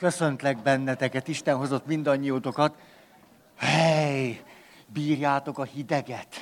[0.00, 2.74] Köszöntlek benneteket, Isten hozott mindannyiótokat.
[3.56, 4.42] Hely,
[4.86, 6.36] bírjátok a hideget.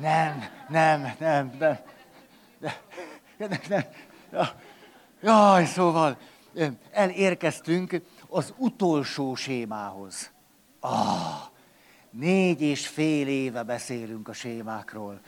[0.00, 1.78] Nem, nem, nem, nem.
[2.58, 3.82] nem, nem,
[4.30, 4.46] nem.
[5.22, 6.18] Jaj, szóval
[6.90, 10.30] elérkeztünk az utolsó sémához.
[10.80, 11.42] Ah,
[12.10, 15.20] négy és fél éve beszélünk a sémákról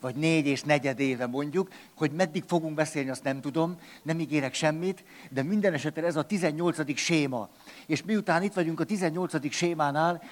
[0.00, 4.54] vagy négy és negyed éve mondjuk, hogy meddig fogunk beszélni, azt nem tudom, nem ígérek
[4.54, 6.96] semmit, de minden esetre ez a 18.
[6.96, 7.48] séma.
[7.86, 9.52] És miután itt vagyunk a 18.
[9.52, 10.22] sémánál,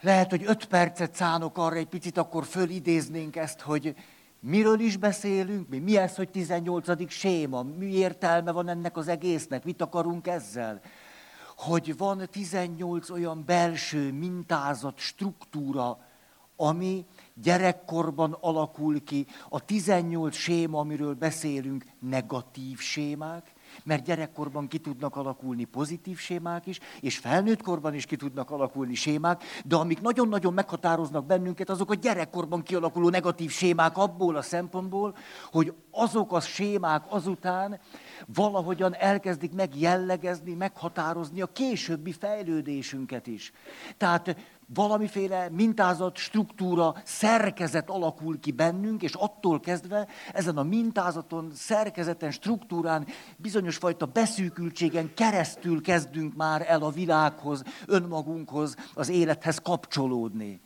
[0.00, 3.94] lehet, hogy öt percet szánok arra, egy picit akkor fölidéznénk ezt, hogy
[4.40, 7.10] miről is beszélünk, mi, mi ez, hogy 18.
[7.10, 10.80] séma, mi értelme van ennek az egésznek, mit akarunk ezzel.
[11.56, 15.98] Hogy van 18 olyan belső mintázat, struktúra,
[16.56, 23.52] ami gyerekkorban alakul ki, a 18 séma, amiről beszélünk, negatív sémák,
[23.84, 29.42] mert gyerekkorban ki tudnak alakulni pozitív sémák is, és felnőttkorban is ki tudnak alakulni sémák,
[29.64, 35.16] de amik nagyon-nagyon meghatároznak bennünket, azok a gyerekkorban kialakuló negatív sémák abból a szempontból,
[35.50, 37.80] hogy azok a sémák azután
[38.34, 43.52] valahogyan elkezdik megjellegezni, meghatározni a későbbi fejlődésünket is.
[43.96, 44.36] Tehát
[44.74, 53.06] valamiféle mintázat, struktúra, szerkezet alakul ki bennünk, és attól kezdve ezen a mintázaton, szerkezeten, struktúrán,
[53.36, 60.60] bizonyos fajta beszűkültségen keresztül kezdünk már el a világhoz, önmagunkhoz, az élethez kapcsolódni.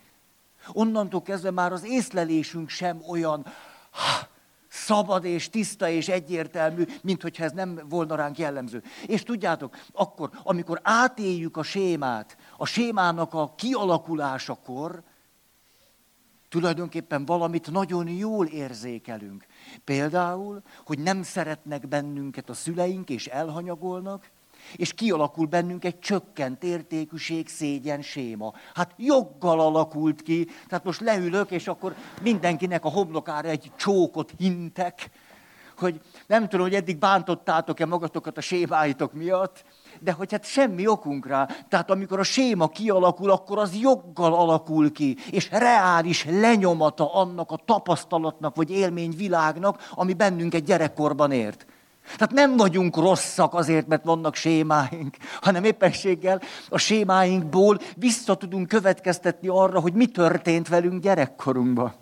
[0.71, 3.45] Onnantól kezdve már az észlelésünk sem olyan,
[3.89, 4.27] ha,
[4.75, 8.83] szabad és tiszta és egyértelmű, mint hogyha ez nem volna ránk jellemző.
[9.05, 15.03] És tudjátok, akkor, amikor átéljük a sémát, a sémának a kialakulásakor,
[16.49, 19.45] tulajdonképpen valamit nagyon jól érzékelünk.
[19.83, 24.29] Például, hogy nem szeretnek bennünket a szüleink, és elhanyagolnak,
[24.75, 28.53] és kialakul bennünk egy csökkent értékűség, szégyen séma.
[28.73, 35.09] Hát joggal alakult ki, tehát most leülök, és akkor mindenkinek a homlokára egy csókot hintek,
[35.79, 39.63] hogy nem tudom, hogy eddig bántottátok-e magatokat a sémáitok miatt,
[39.99, 41.47] de hogy hát semmi okunk rá.
[41.69, 47.59] Tehát amikor a séma kialakul, akkor az joggal alakul ki, és reális lenyomata annak a
[47.65, 51.65] tapasztalatnak vagy élményvilágnak, ami bennünket gyerekkorban ért.
[52.05, 59.47] Tehát nem vagyunk rosszak azért, mert vannak sémáink, hanem éppenséggel a sémáinkból vissza tudunk következtetni
[59.47, 61.93] arra, hogy mi történt velünk gyerekkorunkban.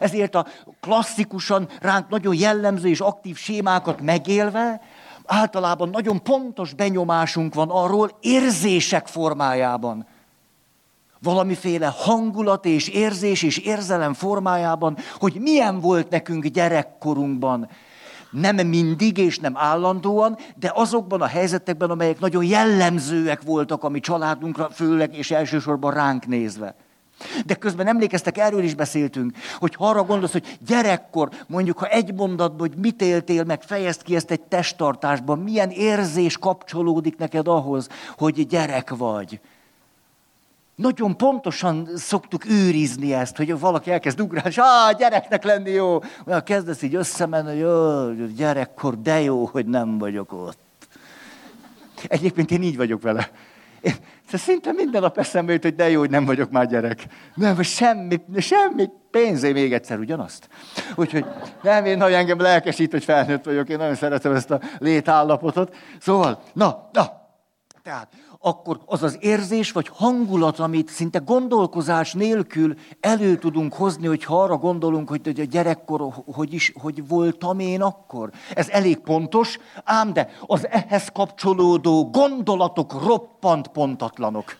[0.00, 0.46] Ezért a
[0.80, 4.80] klasszikusan ránk nagyon jellemző és aktív sémákat megélve,
[5.24, 10.06] általában nagyon pontos benyomásunk van arról érzések formájában.
[11.22, 17.68] Valamiféle hangulat és érzés és érzelem formájában, hogy milyen volt nekünk gyerekkorunkban,
[18.30, 24.00] nem mindig és nem állandóan, de azokban a helyzetekben, amelyek nagyon jellemzőek voltak a mi
[24.00, 26.74] családunkra, főleg és elsősorban ránk nézve.
[27.46, 32.14] De közben emlékeztek, erről is beszéltünk, hogy ha arra gondolsz, hogy gyerekkor, mondjuk, ha egy
[32.14, 37.88] mondatban, hogy mit éltél meg, fejezd ki ezt egy testtartásban, milyen érzés kapcsolódik neked ahhoz,
[38.16, 39.40] hogy gyerek vagy.
[40.74, 45.98] Nagyon pontosan szoktuk őrizni ezt, hogy valaki elkezd ugrálni, és ah, gyereknek lenni jó.
[46.26, 50.58] Olyan kezdesz így összemenni, hogy gyerekkor, de jó, hogy nem vagyok ott.
[52.06, 53.30] Egyébként én így vagyok vele.
[53.82, 53.94] Én,
[54.32, 57.04] szinte minden nap eszembe jut, hogy de jó, hogy nem vagyok már gyerek.
[57.34, 60.48] Nem, semmi, semmi pénzé még egyszer ugyanazt.
[60.94, 61.24] Úgyhogy
[61.62, 65.76] nem, én nagyon engem lelkesít, hogy felnőtt vagyok, én nagyon szeretem ezt a létállapotot.
[66.00, 67.22] Szóval, na, na,
[67.82, 68.08] tehát
[68.44, 74.42] akkor az az érzés vagy hangulat, amit szinte gondolkozás nélkül elő tudunk hozni, hogy ha
[74.42, 78.30] arra gondolunk, hogy a gyerekkor, hogy is, hogy voltam én akkor.
[78.54, 84.56] Ez elég pontos, ám de az ehhez kapcsolódó gondolatok roppant pontatlanok.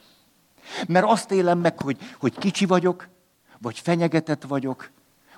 [0.88, 3.09] Mert azt élem meg, hogy, hogy kicsi vagyok,
[3.59, 4.91] vagy fenyegetett vagyok,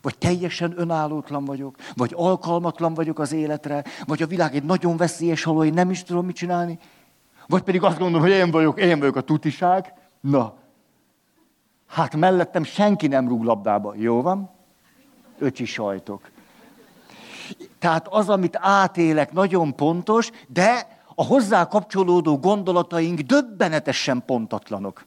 [0.03, 5.43] vagy teljesen önállótlan vagyok, vagy alkalmatlan vagyok az életre, vagy a világ egy nagyon veszélyes
[5.43, 6.79] haló, én nem is tudom mit csinálni.
[7.47, 9.93] Vagy pedig azt gondolom, hogy én vagyok, én vagyok a tutiság.
[10.21, 10.55] Na,
[11.87, 13.95] hát mellettem senki nem rúg labdába.
[13.97, 14.51] Jó van?
[15.39, 16.31] Öcsi sajtok.
[17.79, 25.05] Tehát az, amit átélek, nagyon pontos, de a hozzá kapcsolódó gondolataink döbbenetesen pontatlanok.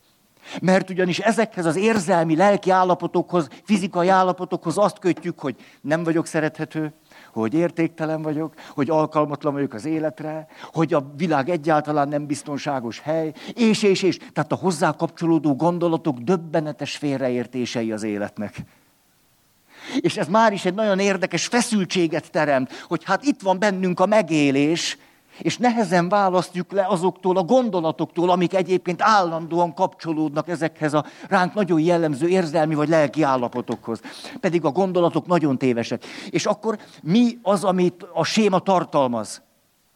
[0.62, 6.94] Mert ugyanis ezekhez az érzelmi, lelki állapotokhoz, fizikai állapotokhoz azt kötjük, hogy nem vagyok szerethető,
[7.42, 13.34] hogy értéktelen vagyok, hogy alkalmatlan vagyok az életre, hogy a világ egyáltalán nem biztonságos hely,
[13.54, 14.18] és, és, és.
[14.18, 18.56] Tehát a hozzá kapcsolódó gondolatok döbbenetes félreértései az életnek.
[20.00, 24.06] És ez már is egy nagyon érdekes feszültséget teremt, hogy hát itt van bennünk a
[24.06, 24.98] megélés,
[25.39, 31.80] És nehezen választjuk le azoktól a gondolatoktól, amik egyébként állandóan kapcsolódnak ezekhez a ránk nagyon
[31.80, 34.01] jellemző érzelmi vagy lelki állapotokhoz.
[34.39, 36.06] Pedig a gondolatok nagyon tévesek.
[36.30, 39.42] És akkor mi az, amit a séma tartalmaz?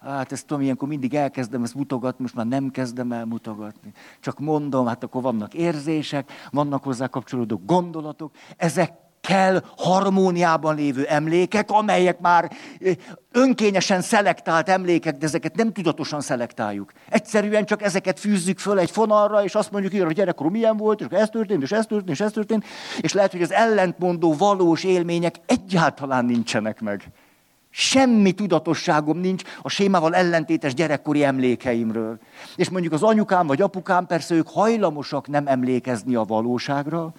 [0.01, 3.94] Hát ezt tudom, ilyenkor mindig elkezdem ezt mutogatni, most már nem kezdem el mutogatni.
[4.19, 11.71] Csak mondom, hát akkor vannak érzések, vannak hozzá kapcsolódó gondolatok, ezek kell harmóniában lévő emlékek,
[11.71, 12.51] amelyek már
[13.31, 16.91] önkényesen szelektált emlékek, de ezeket nem tudatosan szelektáljuk.
[17.09, 21.07] Egyszerűen csak ezeket fűzzük föl egy fonalra, és azt mondjuk, hogy gyerekkorom milyen volt, és
[21.09, 22.65] ez történt, és ez történt, és ez történt,
[23.00, 27.03] és lehet, hogy az ellentmondó valós élmények egyáltalán nincsenek meg.
[27.73, 32.19] Semmi tudatosságom nincs a sémával ellentétes gyerekkori emlékeimről.
[32.56, 37.13] És mondjuk az anyukám vagy apukám, persze ők hajlamosak nem emlékezni a valóságra,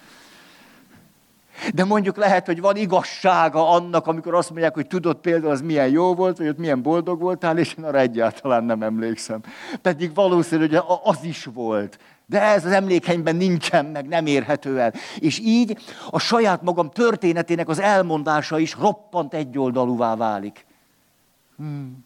[1.73, 5.89] de mondjuk lehet, hogy van igazsága annak, amikor azt mondják, hogy tudod például, az milyen
[5.89, 9.41] jó volt, vagy ott milyen boldog voltál, és én arra egyáltalán nem emlékszem.
[9.81, 11.99] Pedig valószínű, hogy az is volt.
[12.25, 14.93] De ez az emlékeimben nincsen meg, nem érhető el.
[15.19, 15.77] És így
[16.09, 20.65] a saját magam történetének az elmondása is roppant egyoldalúvá válik.
[21.57, 22.05] Hmm.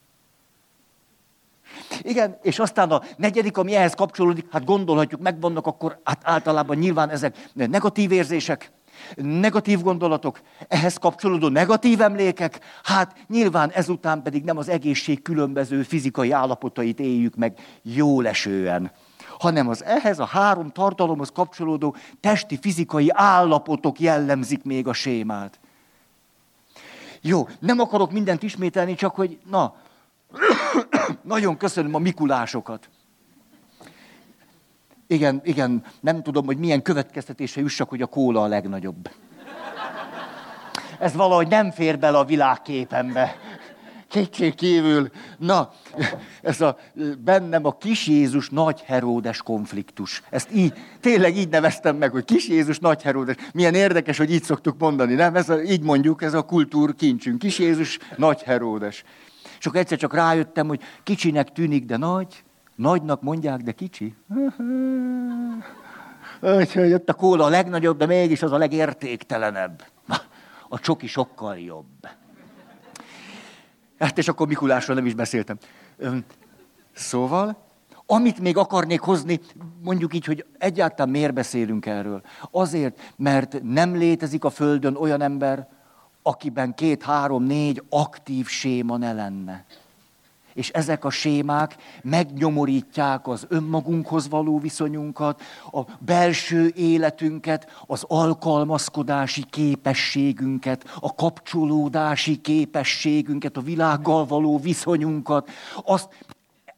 [2.02, 7.10] Igen, és aztán a negyedik, ami ehhez kapcsolódik, hát gondolhatjuk, megvannak akkor hát általában nyilván
[7.10, 8.72] ezek negatív érzések,
[9.16, 16.32] negatív gondolatok, ehhez kapcsolódó negatív emlékek, hát nyilván ezután pedig nem az egészség különböző fizikai
[16.32, 18.92] állapotait éljük meg jólesően,
[19.40, 25.60] hanem az ehhez a három tartalomhoz kapcsolódó testi fizikai állapotok jellemzik még a sémát.
[27.22, 29.76] Jó, nem akarok mindent ismételni, csak hogy na,
[31.22, 32.90] nagyon köszönöm a mikulásokat.
[35.08, 39.10] Igen, igen, nem tudom, hogy milyen következtetése jussak, hogy a kóla a legnagyobb.
[41.00, 43.36] Ez valahogy nem fér bele a világképembe.
[44.08, 45.10] Kétség kívül.
[45.38, 45.72] Na,
[46.42, 46.78] ez a
[47.20, 50.22] bennem a kis Jézus nagy Heródes konfliktus.
[50.30, 53.36] Ezt így, tényleg így neveztem meg, hogy kis Jézus nagy Heródes.
[53.54, 55.36] Milyen érdekes, hogy így szoktuk mondani, nem?
[55.36, 57.40] Ez a, így mondjuk, ez a kultúr kincsünk.
[57.40, 59.04] Kis Jézus nagy Heródes.
[59.60, 62.44] És akkor egyszer csak rájöttem, hogy kicsinek tűnik, de nagy.
[62.78, 64.16] Nagynak mondják, de kicsi.
[66.58, 69.84] Úgyhogy ott a kóla a legnagyobb, de mégis az a legértéktelenebb.
[70.70, 72.08] A csoki sokkal jobb.
[74.00, 75.58] Hát és akkor Mikulásról nem is beszéltem.
[76.94, 77.58] Szóval,
[78.06, 79.40] amit még akarnék hozni,
[79.84, 82.22] mondjuk így, hogy egyáltalán miért beszélünk erről.
[82.52, 85.68] Azért, mert nem létezik a Földön olyan ember,
[86.22, 89.66] akiben két, három, négy aktív séma ne lenne
[90.58, 100.98] és ezek a sémák megnyomorítják az önmagunkhoz való viszonyunkat, a belső életünket, az alkalmazkodási képességünket,
[101.00, 105.50] a kapcsolódási képességünket, a világgal való viszonyunkat,
[105.84, 106.26] azt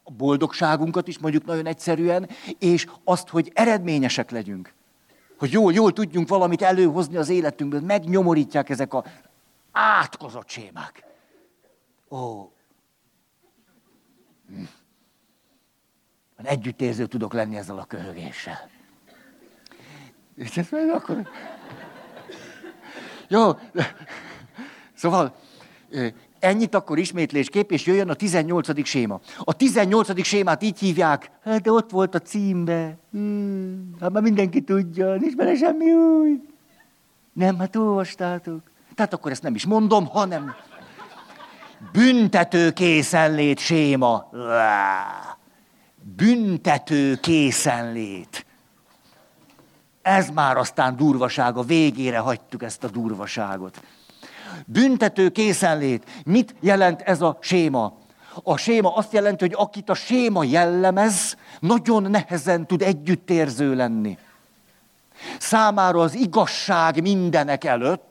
[0.04, 4.74] a boldogságunkat is mondjuk nagyon egyszerűen, és azt, hogy eredményesek legyünk.
[5.38, 9.04] Hogy jól, jól tudjunk valamit előhozni az életünkből, megnyomorítják ezek a
[9.72, 11.04] átkozott sémák.
[12.10, 12.52] Ó,
[16.44, 18.69] Együttérző tudok lenni ezzel a köhögéssel.
[20.36, 21.28] És ezt majd akkor...
[23.28, 23.51] Jó,
[24.94, 25.36] szóval
[26.40, 28.86] ennyit akkor ismétlésképp, és jöjjön a 18.
[28.86, 29.19] séma.
[29.38, 30.24] A 18.
[30.24, 32.98] sémát így hívják, hát de ott volt a címbe.
[33.12, 36.42] Hmm, hát már mindenki tudja, nincs bele semmi új.
[37.33, 38.62] Nem, hát olvastátok.
[38.95, 40.56] Tehát akkor ezt nem is mondom, hanem
[41.92, 44.30] büntető készenlét séma.
[46.16, 48.45] Büntető készenlét.
[50.02, 53.81] Ez már aztán durvaság, a végére hagytuk ezt a durvaságot.
[54.66, 56.24] Büntető készenlét.
[56.26, 57.98] Mit jelent ez a séma?
[58.44, 64.18] A séma azt jelenti, hogy akit a séma jellemez, nagyon nehezen tud együttérző lenni.
[65.40, 68.08] Számára az igazság mindenek előtt,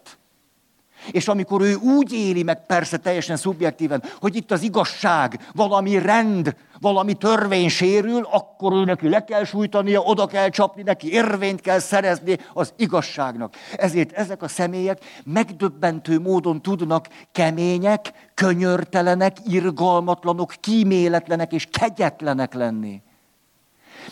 [1.11, 6.55] és amikor ő úgy éli meg, persze teljesen szubjektíven, hogy itt az igazság, valami rend,
[6.81, 11.79] valami törvény sérül, akkor ő neki le kell sújtania, oda kell csapni neki, érvényt kell
[11.79, 13.55] szerezni az igazságnak.
[13.77, 23.03] Ezért ezek a személyek megdöbbentő módon tudnak kemények, könyörtelenek, irgalmatlanok, kíméletlenek és kegyetlenek lenni.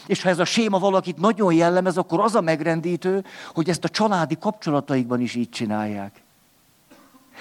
[0.06, 3.24] És ha ez a séma valakit nagyon jellemez, akkor az a megrendítő,
[3.54, 6.24] hogy ezt a családi kapcsolataikban is így csinálják.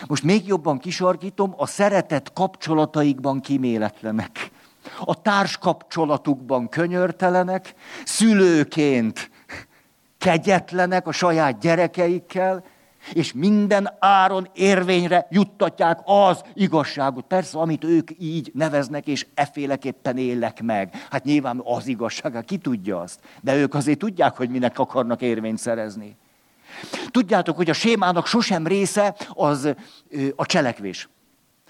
[0.07, 4.51] Most még jobban kisarkítom, a szeretet kapcsolataikban kiméletlenek.
[5.05, 7.73] A társkapcsolatukban könyörtelenek,
[8.05, 9.29] szülőként
[10.17, 12.63] kegyetlenek a saját gyerekeikkel,
[13.13, 17.25] És minden áron érvényre juttatják az igazságot.
[17.25, 21.05] Persze, amit ők így neveznek, és efféleképpen élek meg.
[21.09, 23.19] Hát nyilván az igazság, hát ki tudja azt.
[23.41, 26.15] De ők azért tudják, hogy minek akarnak érvényt szerezni.
[27.11, 29.69] Tudjátok, hogy a sémának sosem része az
[30.35, 31.09] a cselekvés.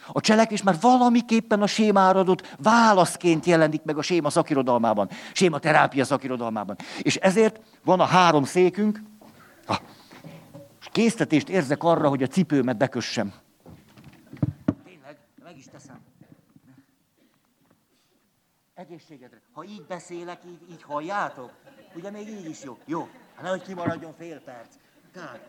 [0.07, 6.05] A cselekvés már valamiképpen a sémára adott válaszként jelenik meg a séma szakirodalmában, séma terápia
[6.05, 6.75] szakirodalmában.
[7.01, 9.01] És ezért van a három székünk,
[10.81, 13.33] és késztetést érzek arra, hogy a cipőmet bekössem.
[14.83, 15.99] Tényleg, meg is teszem.
[18.73, 19.41] Egészségedre.
[19.51, 21.51] Ha így beszélek, így, így halljátok?
[21.95, 22.77] Ugye még így is jó?
[22.85, 23.07] Jó.
[23.35, 24.75] Hát nehogy kimaradjon fél perc.
[25.15, 25.39] Tehát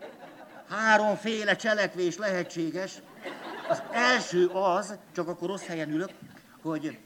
[0.69, 3.01] háromféle cselekvés lehetséges.
[3.69, 6.09] Az első az, csak akkor rossz helyen ülök,
[6.61, 6.97] hogy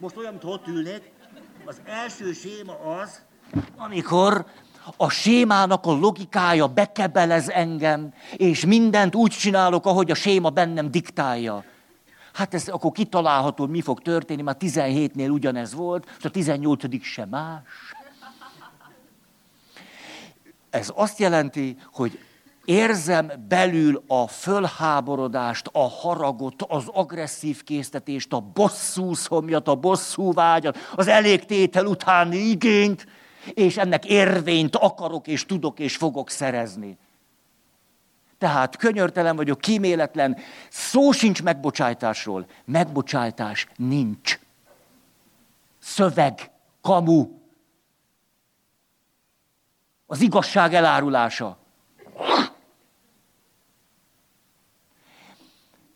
[0.00, 1.12] most olyan, mint ott ülnék,
[1.64, 3.22] az első séma az,
[3.76, 4.44] amikor
[4.96, 11.64] a sémának a logikája bekebelez engem, és mindent úgy csinálok, ahogy a séma bennem diktálja.
[12.32, 17.28] Hát ez akkor kitalálható, mi fog történni, már 17-nél ugyanez volt, és a 18 sem
[17.28, 17.62] más.
[20.72, 22.18] Ez azt jelenti, hogy
[22.64, 30.78] érzem belül a fölháborodást, a haragot, az agresszív késztetést, a bosszú szomjat, a bosszú vágyat,
[30.94, 33.06] az elégtétel utáni igényt,
[33.54, 36.98] és ennek érvényt akarok, és tudok, és fogok szerezni.
[38.38, 40.36] Tehát könyörtelen vagyok, kíméletlen,
[40.70, 42.46] szó sincs megbocsájtásról.
[42.64, 44.38] Megbocsájtás nincs.
[45.78, 46.50] Szöveg,
[46.80, 47.41] kamu.
[50.12, 51.56] Az igazság elárulása.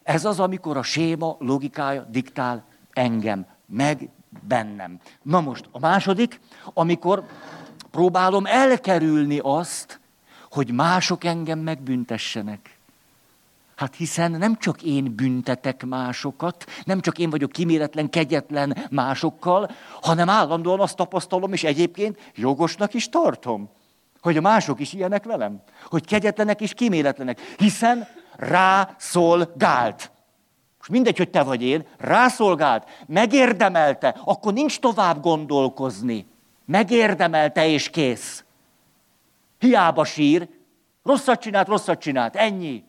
[0.03, 4.09] Ez az, amikor a séma logikája diktál engem, meg
[4.41, 5.01] bennem.
[5.23, 6.41] Na most a második,
[6.75, 7.25] amikor
[7.91, 10.01] próbálom elkerülni azt,
[10.51, 12.79] hogy mások engem megbüntessenek.
[13.75, 19.71] Hát hiszen nem csak én büntetek másokat, nem csak én vagyok kiméletlen, kegyetlen másokkal,
[20.03, 23.71] hanem állandóan azt tapasztalom, és egyébként jogosnak is tartom,
[24.21, 30.11] hogy a mások is ilyenek velem, hogy kegyetlenek és kiméletlenek, hiszen rászolgált.
[30.81, 36.27] És mindegy, hogy te vagy én, rászolgált, megérdemelte, akkor nincs tovább gondolkozni.
[36.65, 38.45] Megérdemelte és kész.
[39.59, 40.49] Hiába sír,
[41.03, 42.85] rosszat csinált, rosszat csinált, ennyi.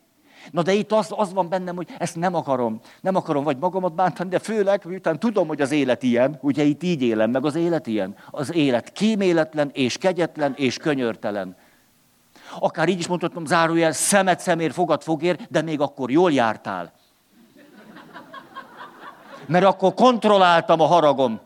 [0.50, 2.80] Na de itt az, az van bennem, hogy ezt nem akarom.
[3.00, 6.82] Nem akarom vagy magamat bántani, de főleg, miután tudom, hogy az élet ilyen, ugye itt
[6.82, 8.16] így élem meg, az élet ilyen.
[8.30, 11.56] Az élet kíméletlen és kegyetlen és könyörtelen.
[12.58, 16.92] Akár így is mondhatom, zárójel, szemet szemér, fogad fogér, de még akkor jól jártál.
[19.46, 21.40] Mert akkor kontrolláltam a haragom,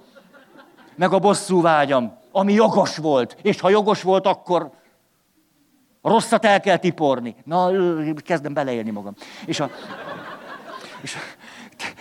[0.94, 3.36] meg a bosszú vágyam, ami jogos volt.
[3.42, 4.70] És ha jogos volt, akkor
[6.02, 7.34] rosszat el kell tiporni.
[7.44, 7.70] Na,
[8.14, 9.14] kezdem beleélni magam.
[9.46, 9.70] És a,
[11.00, 11.18] és a,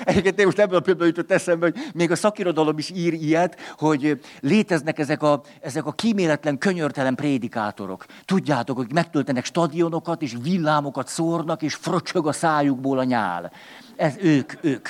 [0.04, 3.60] Egyébként én most ebből a pillanatban jutott eszembe, hogy még a szakirodalom is ír ilyet,
[3.78, 8.06] hogy léteznek ezek a, ezek a kíméletlen, könyörtelen prédikátorok.
[8.26, 13.52] Tudjátok, hogy megtöltenek stadionokat, és villámokat szórnak, és fröcsög a szájukból a nyál.
[13.96, 14.90] Ez ők, ők.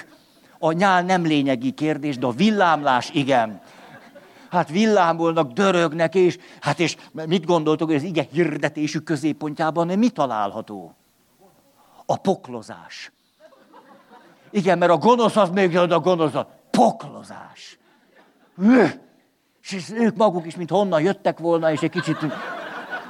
[0.60, 3.62] A nyál nem lényegi kérdés, de a villámlás igen.
[4.52, 10.96] Hát villámolnak, dörögnek, és hát és mit gondoltok, hogy az ige hirdetésük középpontjában mi található?
[12.06, 13.12] A poklozás.
[14.50, 17.78] Igen, mert a gonosz az még a gonosz, a poklozás.
[19.62, 22.18] És ők maguk is, mint honnan jöttek volna, és egy kicsit...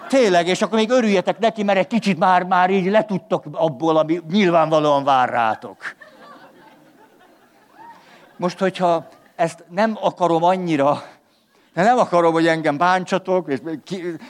[0.07, 4.21] Tényleg, és akkor még örüljetek neki, mert egy kicsit már, már így letudtok abból, ami
[4.29, 5.77] nyilvánvalóan vár rátok.
[8.37, 11.03] Most, hogyha ezt nem akarom annyira,
[11.73, 13.59] de nem akarom, hogy engem bántsatok, és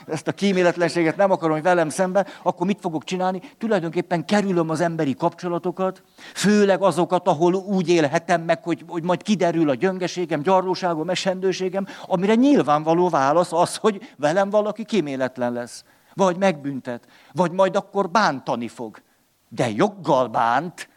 [0.06, 3.40] ezt a kíméletlenséget nem akarom, hogy velem szembe, akkor mit fogok csinálni?
[3.58, 6.02] Tulajdonképpen kerülöm az emberi kapcsolatokat,
[6.34, 12.34] főleg azokat, ahol úgy élhetem meg, hogy, hogy majd kiderül a gyöngeségem, gyarlóságom, esendőségem, amire
[12.34, 15.84] nyilvánvaló válasz az, hogy velem valaki kíméletlen lesz.
[16.14, 19.02] Vagy megbüntet, vagy majd akkor bántani fog.
[19.48, 20.88] De joggal bánt,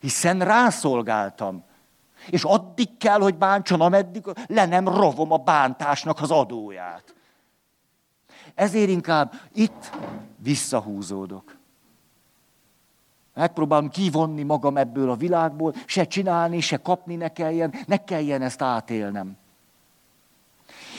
[0.00, 1.64] hiszen rászolgáltam.
[2.30, 7.14] És addig kell, hogy bántson, ameddig le nem rovom a bántásnak az adóját.
[8.54, 9.90] Ezért inkább itt
[10.36, 11.56] visszahúzódok.
[13.34, 18.62] Megpróbálom kivonni magam ebből a világból, se csinálni, se kapni ne kelljen, ne kelljen ezt
[18.62, 19.36] átélnem.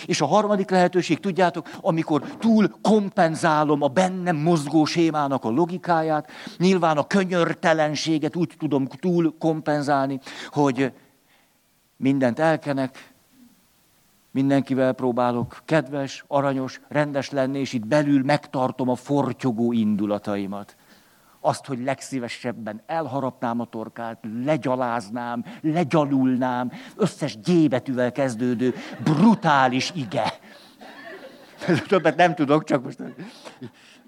[0.06, 6.98] És a harmadik lehetőség, tudjátok, amikor túl kompenzálom a bennem mozgó sémának a logikáját, nyilván
[6.98, 10.94] a könyörtelenséget úgy tudom túl kompenzálni, hogy
[11.98, 13.14] mindent elkenek,
[14.32, 20.76] mindenkivel próbálok kedves, aranyos, rendes lenni, és itt belül megtartom a fortyogó indulataimat.
[21.40, 28.74] azt, hogy legszívesebben elharapnám a torkát, legyaláznám, legyalulnám, összes gyébetűvel kezdődő
[29.04, 30.34] brutális ige.
[31.88, 33.00] Többet nem tudok, csak most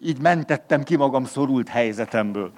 [0.01, 2.51] így mentettem ki magam szorult helyzetemből.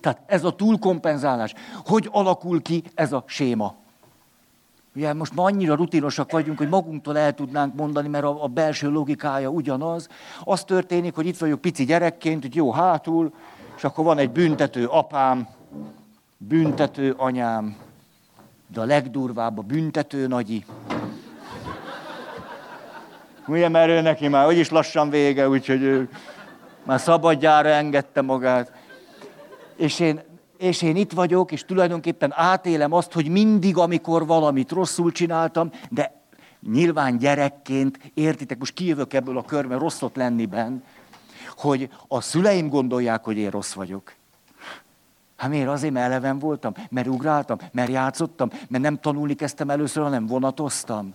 [0.00, 1.54] Tehát ez a túlkompenzálás.
[1.84, 3.81] Hogy alakul ki ez a séma?
[4.94, 8.90] Ugye most ma annyira rutinosak vagyunk, hogy magunktól el tudnánk mondani, mert a, a belső
[8.90, 10.08] logikája ugyanaz.
[10.44, 13.32] Az történik, hogy itt vagyok pici gyerekként, hogy jó hátul,
[13.76, 15.48] és akkor van egy büntető apám,
[16.36, 17.76] büntető anyám,
[18.72, 20.64] de a legdurvább a büntető nagyi.
[23.46, 26.08] Ugye, mert ő neki már úgyis lassan vége, úgyhogy ő
[26.82, 28.72] már szabadjára engedte magát.
[29.76, 30.20] És én
[30.62, 36.20] és én itt vagyok, és tulajdonképpen átélem azt, hogy mindig, amikor valamit rosszul csináltam, de
[36.72, 40.84] nyilván gyerekként, értitek, most kijövök ebből a körben rosszot lenniben,
[41.56, 44.14] hogy a szüleim gondolják, hogy én rossz vagyok.
[45.36, 45.68] Hát miért?
[45.68, 51.14] Azért, mert eleven voltam, mert ugráltam, mert játszottam, mert nem tanulni kezdtem először, hanem vonatoztam.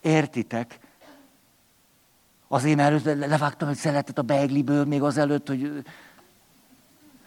[0.00, 0.78] Értitek?
[2.48, 5.84] Azért, mert levágtam egy szeletet a beigliből még azelőtt, hogy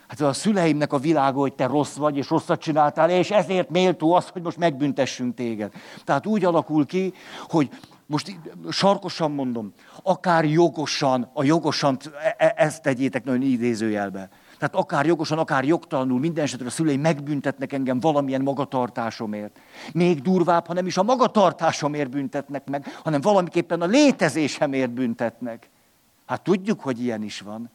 [0.10, 4.14] Hát a szüleimnek a világa, hogy te rossz vagy, és rosszat csináltál, és ezért méltó
[4.14, 5.72] az, hogy most megbüntessünk téged.
[6.04, 7.14] Tehát úgy alakul ki,
[7.48, 7.70] hogy
[8.06, 8.40] most
[8.70, 9.74] sarkosan mondom,
[10.04, 14.30] akár jogosan, a jogosan, e, e, ezt tegyétek nagyon idézőjelbe.
[14.58, 19.60] Tehát akár jogosan, akár jogtalanul, minden esetre a szüleim megbüntetnek engem valamilyen magatartásomért.
[19.94, 25.70] Még durvább, ha nem is a magatartásomért büntetnek meg, hanem valamiképpen a létezésemért büntetnek.
[26.26, 27.70] Hát tudjuk, hogy ilyen is van.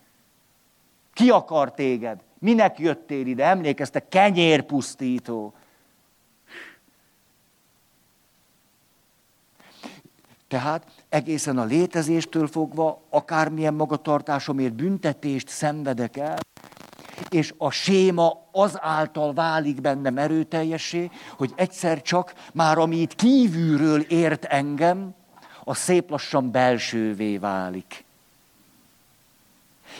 [1.14, 2.20] Ki akar téged?
[2.38, 3.44] Minek jöttél ide?
[3.44, 5.54] Emlékeztek, kenyérpusztító.
[10.48, 16.38] Tehát egészen a létezéstől fogva akármilyen magatartásomért büntetést szenvedek el,
[17.28, 24.00] és a séma az által válik bennem erőteljessé, hogy egyszer csak már ami itt kívülről
[24.00, 25.14] ért engem,
[25.64, 28.04] a szép lassan belsővé válik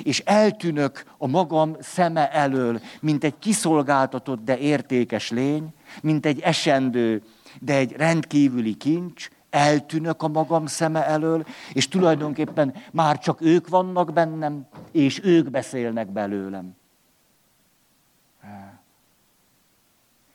[0.03, 7.23] és eltűnök a magam szeme elől, mint egy kiszolgáltatott, de értékes lény, mint egy esendő,
[7.61, 14.13] de egy rendkívüli kincs, eltűnök a magam szeme elől, és tulajdonképpen már csak ők vannak
[14.13, 16.77] bennem, és ők beszélnek belőlem.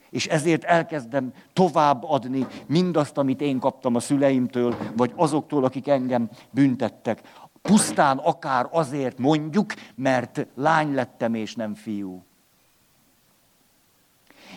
[0.09, 6.29] És ezért elkezdem tovább adni mindazt, amit én kaptam a szüleimtől, vagy azoktól, akik engem
[6.51, 7.21] büntettek.
[7.61, 12.23] Pusztán akár azért mondjuk, mert lány lettem és nem fiú.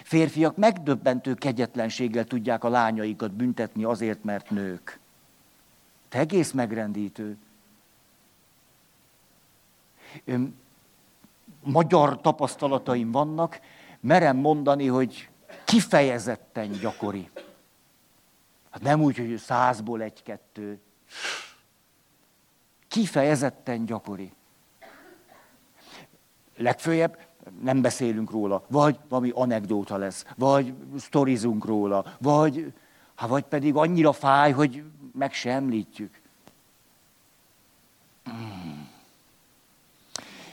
[0.02, 4.98] Férfiak megdöbbentő kegyetlenséggel tudják a lányaikat büntetni azért, mert nők.
[6.08, 7.36] Te egész megrendítő.
[11.62, 13.60] Magyar tapasztalataim vannak,
[14.00, 15.28] merem mondani, hogy
[15.64, 17.30] kifejezetten gyakori.
[18.70, 20.80] Hát nem úgy, hogy százból egy-kettő,
[22.92, 24.32] kifejezetten gyakori.
[26.56, 27.18] Legfőjebb
[27.62, 32.72] nem beszélünk róla, vagy valami anekdóta lesz, vagy sztorizunk róla, vagy,
[33.14, 36.20] ha vagy pedig annyira fáj, hogy meg sem említjük.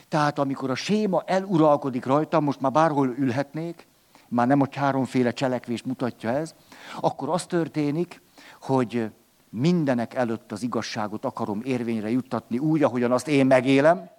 [0.08, 3.86] Tehát amikor a séma eluralkodik rajtam, most már bárhol ülhetnék,
[4.28, 6.54] már nem a háromféle cselekvést mutatja ez,
[7.00, 8.20] akkor az történik,
[8.60, 9.10] hogy
[9.50, 14.10] mindenek előtt az igazságot akarom érvényre juttatni úgy, ahogyan azt én megélem,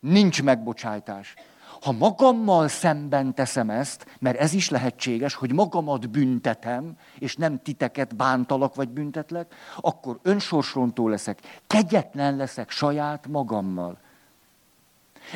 [0.00, 1.34] nincs megbocsájtás.
[1.80, 8.16] Ha magammal szemben teszem ezt, mert ez is lehetséges, hogy magamat büntetem, és nem titeket
[8.16, 13.98] bántalak vagy büntetlek, akkor önsorsrontó leszek, kegyetlen leszek saját magammal.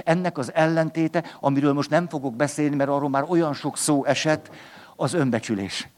[0.04, 4.50] Ennek az ellentéte, amiről most nem fogok beszélni, mert arról már olyan sok szó esett,
[4.96, 5.88] az önbecsülés.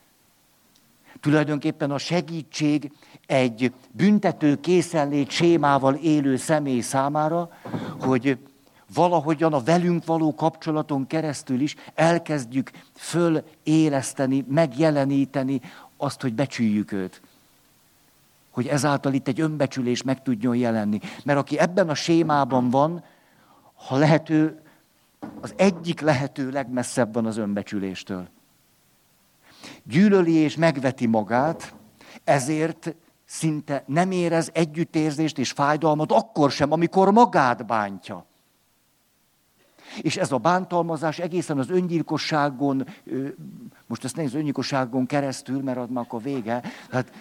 [1.20, 2.92] Tulajdonképpen a segítség
[3.26, 7.50] egy büntető készenlét sémával élő személy számára,
[8.00, 8.38] hogy
[8.94, 15.60] valahogyan a velünk való kapcsolaton keresztül is elkezdjük föléleszteni, megjeleníteni
[15.96, 17.22] azt, hogy becsüljük őt.
[18.50, 21.00] Hogy ezáltal itt egy önbecsülés meg tudjon jelenni.
[21.24, 23.04] Mert aki ebben a sémában van,
[23.74, 24.60] ha lehető,
[25.40, 28.28] az egyik lehető legmesszebb van az önbecsüléstől
[29.88, 31.74] gyűlöli és megveti magát,
[32.24, 32.94] ezért
[33.24, 38.24] szinte nem érez együttérzést és fájdalmat akkor sem, amikor magát bántja.
[40.00, 42.86] És ez a bántalmazás egészen az öngyilkosságon,
[43.86, 47.12] most ezt nehéz öngyilkosságon keresztül, mert az már akkor vége, tehát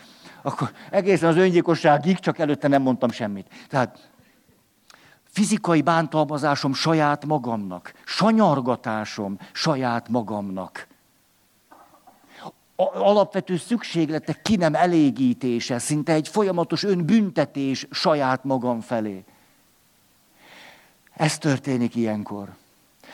[0.41, 3.47] akkor egészen az öngyilkosságig, csak előtte nem mondtam semmit.
[3.69, 4.09] Tehát
[5.23, 10.87] fizikai bántalmazásom saját magamnak, sanyargatásom saját magamnak.
[12.75, 19.23] Alapvető szükségletek ki nem elégítése, szinte egy folyamatos önbüntetés saját magam felé.
[21.13, 22.49] Ez történik ilyenkor.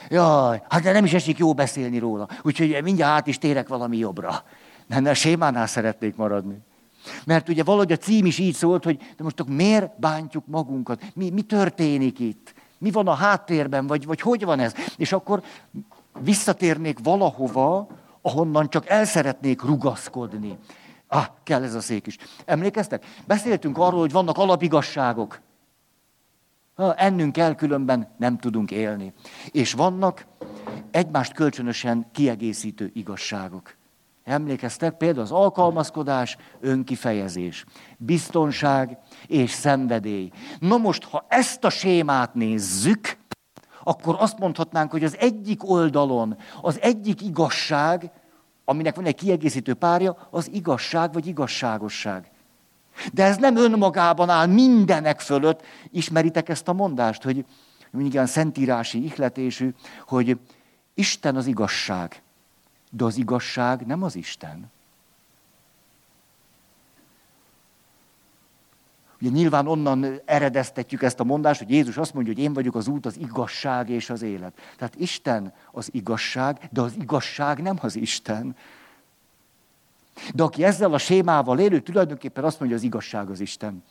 [0.10, 2.28] Jaj, hát de nem is esik jó beszélni róla.
[2.41, 4.43] Úgyhogy mindjárt át is térek valami jobbra.
[4.88, 6.58] Nem, a sémánál szeretnék maradni.
[7.26, 11.02] Mert ugye valahogy a cím is így szólt, hogy de most akkor miért bántjuk magunkat?
[11.13, 12.54] Mi, mi történik itt?
[12.78, 14.74] Mi van a háttérben, vagy, vagy hogy van ez?
[14.97, 15.43] És akkor
[16.19, 17.88] visszatérnék valahova,
[18.21, 20.57] ahonnan csak el szeretnék rugaszkodni.
[21.07, 22.17] Ah, kell ez a szék is.
[22.45, 23.05] Emlékeztek?
[23.27, 25.41] Beszéltünk arról, hogy vannak alapigasságok.
[26.75, 29.13] Ha ennünk kell, különben nem tudunk élni.
[29.51, 30.25] És vannak
[30.91, 33.75] egymást kölcsönösen kiegészítő igazságok.
[34.23, 37.65] Emlékeztek például az alkalmazkodás, önkifejezés,
[37.97, 40.31] biztonság és szenvedély.
[40.60, 43.17] Na most, ha ezt a sémát nézzük,
[43.84, 48.12] akkor azt mondhatnánk, hogy az egyik oldalon, az egyik igazság,
[48.65, 52.32] aminek van egy kiegészítő párja, az igazság vagy igazságosság.
[53.13, 55.62] De ez nem önmagában áll mindenek fölött.
[55.91, 57.46] Ismeritek ezt a mondást, hogy
[57.91, 59.74] mindig ilyen szentírási ihletésű,
[60.08, 60.39] hogy
[60.94, 62.22] Isten az igazság.
[62.91, 64.72] De az igazság nem az Isten.
[69.21, 72.88] Ugye nyilván onnan eredeztetjük ezt a mondást, hogy Jézus azt mondja, hogy én vagyok az
[72.88, 74.53] út, az igazság és az élet.
[74.77, 78.55] Tehát Isten az igazság, de az igazság nem az Isten.
[80.34, 83.84] De aki ezzel a sémával élő, tulajdonképpen azt mondja, hogy az igazság az Isten.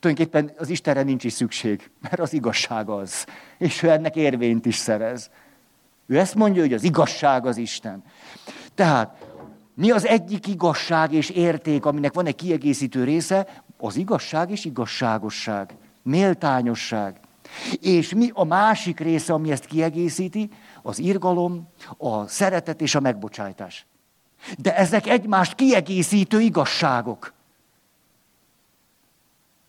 [0.00, 3.26] Tulajdonképpen az Istenre nincs is szükség, mert az igazság az.
[3.58, 5.30] És ő ennek érvényt is szerez.
[6.06, 8.04] Ő ezt mondja, hogy az igazság az Isten.
[8.74, 9.26] Tehát
[9.74, 13.62] mi az egyik igazság és érték, aminek van egy kiegészítő része?
[13.84, 17.20] Az igazság és igazságosság, méltányosság.
[17.80, 20.50] És mi a másik része, ami ezt kiegészíti?
[20.82, 21.68] Az irgalom,
[21.98, 23.86] a szeretet és a megbocsájtás.
[24.58, 27.32] De ezek egymást kiegészítő igazságok.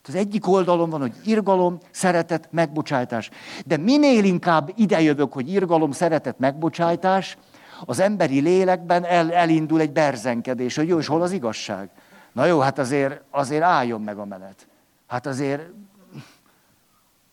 [0.08, 3.30] Az egyik oldalon van, hogy irgalom, szeretet, megbocsájtás.
[3.66, 7.38] De minél inkább idejövök, hogy irgalom, szeretet, megbocsájtás,
[7.86, 11.90] az emberi lélekben el, elindul egy berzenkedés, hogy jó, és hol az igazság?
[12.36, 14.68] Na jó, hát azért, azért álljon meg a menet.
[15.08, 15.62] Hát azért,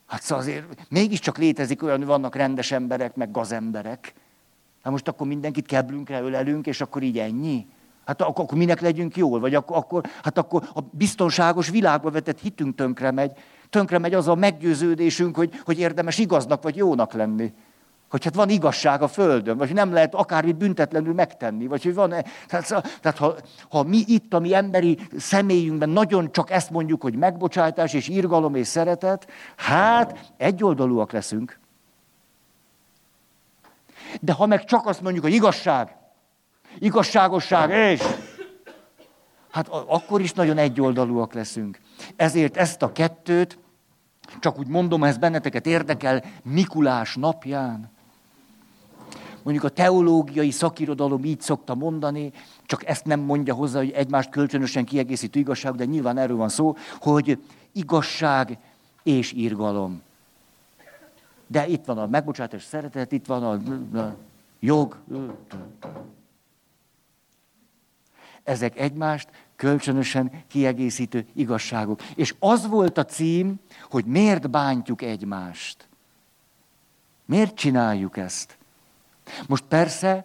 [0.06, 4.14] hát szóval azért mégiscsak létezik olyan, hogy vannak rendes emberek, meg gazemberek.
[4.82, 7.66] Hát most akkor mindenkit keblünkre ölelünk, és akkor így ennyi?
[8.04, 9.40] Hát akkor, akkor minek legyünk jól?
[9.40, 13.32] Vagy akkor, akkor, hát akkor a biztonságos világba vetett hitünk tönkre megy.
[13.70, 17.52] Tönkre megy az a meggyőződésünk, hogy, hogy érdemes igaznak vagy jónak lenni.
[18.12, 22.14] Hogy hát van igazság a Földön, vagy nem lehet akármit büntetlenül megtenni, vagy hogy van...
[22.46, 23.34] Tehát, tehát ha,
[23.70, 28.54] ha mi itt, a mi emberi személyünkben nagyon csak ezt mondjuk, hogy megbocsátás és irgalom
[28.54, 31.58] és szeretet, hát egyoldalúak leszünk.
[34.20, 35.96] De ha meg csak azt mondjuk, hogy igazság,
[36.78, 38.02] igazságosság, és
[39.50, 41.78] hát akkor is nagyon egyoldalúak leszünk.
[42.16, 43.58] Ezért ezt a kettőt,
[44.40, 47.90] csak úgy mondom, ez benneteket érdekel, Mikulás napján,
[49.42, 52.32] mondjuk a teológiai szakirodalom így szokta mondani,
[52.66, 56.76] csak ezt nem mondja hozzá, hogy egymást kölcsönösen kiegészítő igazság, de nyilván erről van szó,
[57.00, 57.38] hogy
[57.72, 58.58] igazság
[59.02, 60.02] és irgalom.
[61.46, 63.62] De itt van a megbocsátás, szeretet, itt van a
[64.60, 64.96] jog.
[68.42, 72.02] Ezek egymást kölcsönösen kiegészítő igazságok.
[72.14, 75.88] És az volt a cím, hogy miért bántjuk egymást.
[77.24, 78.58] Miért csináljuk ezt?
[79.46, 80.24] Most persze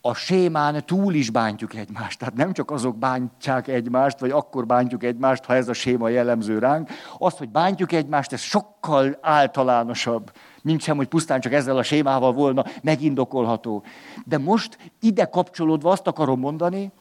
[0.00, 2.18] a sémán túl is bántjuk egymást.
[2.18, 6.58] Tehát nem csak azok bántják egymást, vagy akkor bántjuk egymást, ha ez a séma jellemző
[6.58, 6.90] ránk.
[7.18, 12.32] Az, hogy bántjuk egymást, ez sokkal általánosabb, mint sem, hogy pusztán csak ezzel a sémával
[12.32, 13.82] volna megindokolható.
[14.24, 16.92] De most ide kapcsolódva azt akarom mondani,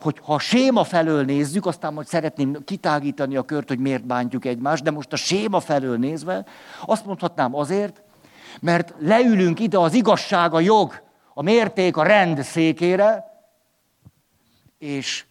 [0.00, 4.44] hogy ha a séma felől nézzük, aztán majd szeretném kitágítani a kört, hogy miért bántjuk
[4.44, 6.44] egymást, de most a séma felől nézve,
[6.86, 8.02] azt mondhatnám azért,
[8.60, 11.02] mert leülünk ide az igazság, a jog,
[11.34, 13.24] a mérték, a rend székére,
[14.78, 15.24] és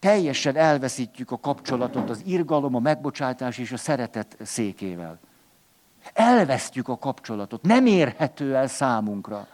[0.00, 5.18] teljesen elveszítjük a kapcsolatot az irgalom, a megbocsátás és a szeretet székével.
[6.12, 9.46] Elvesztjük a kapcsolatot, nem érhető el számunkra.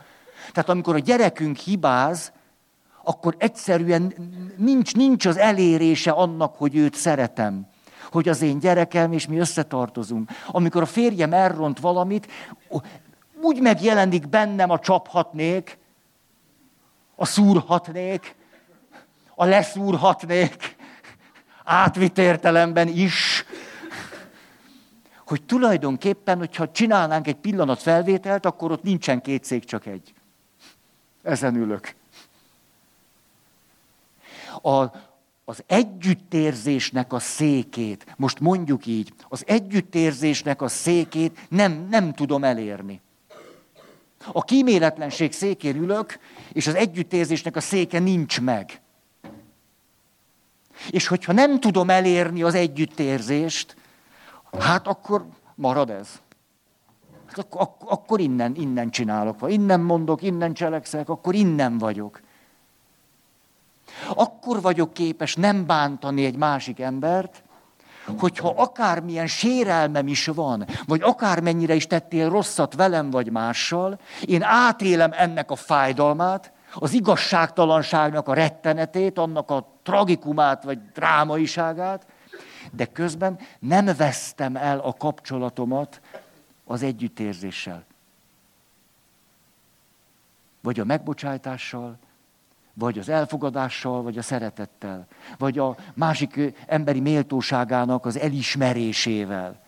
[0.53, 2.33] Tehát amikor a gyerekünk hibáz,
[3.03, 4.12] akkor egyszerűen
[4.57, 7.67] nincs, nincs az elérése annak, hogy őt szeretem
[8.11, 10.31] hogy az én gyerekem, és mi összetartozunk.
[10.47, 12.29] Amikor a férjem elront valamit,
[13.40, 15.79] úgy megjelenik bennem a csaphatnék,
[17.14, 18.35] a szúrhatnék,
[19.35, 20.77] a leszúrhatnék,
[21.64, 23.44] átvitt értelemben is,
[25.27, 30.14] hogy tulajdonképpen, hogyha csinálnánk egy pillanat felvételt, akkor ott nincsen két szék, csak egy.
[31.23, 31.94] Ezen ülök.
[34.62, 34.85] A,
[35.49, 43.01] az együttérzésnek a székét, most mondjuk így, az együttérzésnek a székét nem, nem tudom elérni.
[44.33, 46.19] A kíméletlenség székén ülök,
[46.53, 48.81] és az együttérzésnek a széke nincs meg.
[50.91, 53.77] És hogyha nem tudom elérni az együttérzést,
[54.59, 56.21] hát akkor marad ez.
[57.27, 62.21] Hát akkor, ak- akkor innen, innen csinálok, vagy innen mondok, innen cselekszek, akkor innen vagyok.
[64.15, 67.43] Akkor vagyok képes nem bántani egy másik embert,
[68.19, 75.11] hogyha akármilyen sérelmem is van, vagy akármennyire is tettél rosszat velem vagy mással, én átélem
[75.13, 82.07] ennek a fájdalmát, az igazságtalanságnak a rettenetét, annak a tragikumát vagy drámaiságát,
[82.73, 86.01] de közben nem vesztem el a kapcsolatomat
[86.65, 87.85] az együttérzéssel.
[90.61, 91.99] Vagy a megbocsájtással,
[92.79, 95.07] vagy az elfogadással, vagy a szeretettel,
[95.38, 99.61] vagy a másik emberi méltóságának az elismerésével.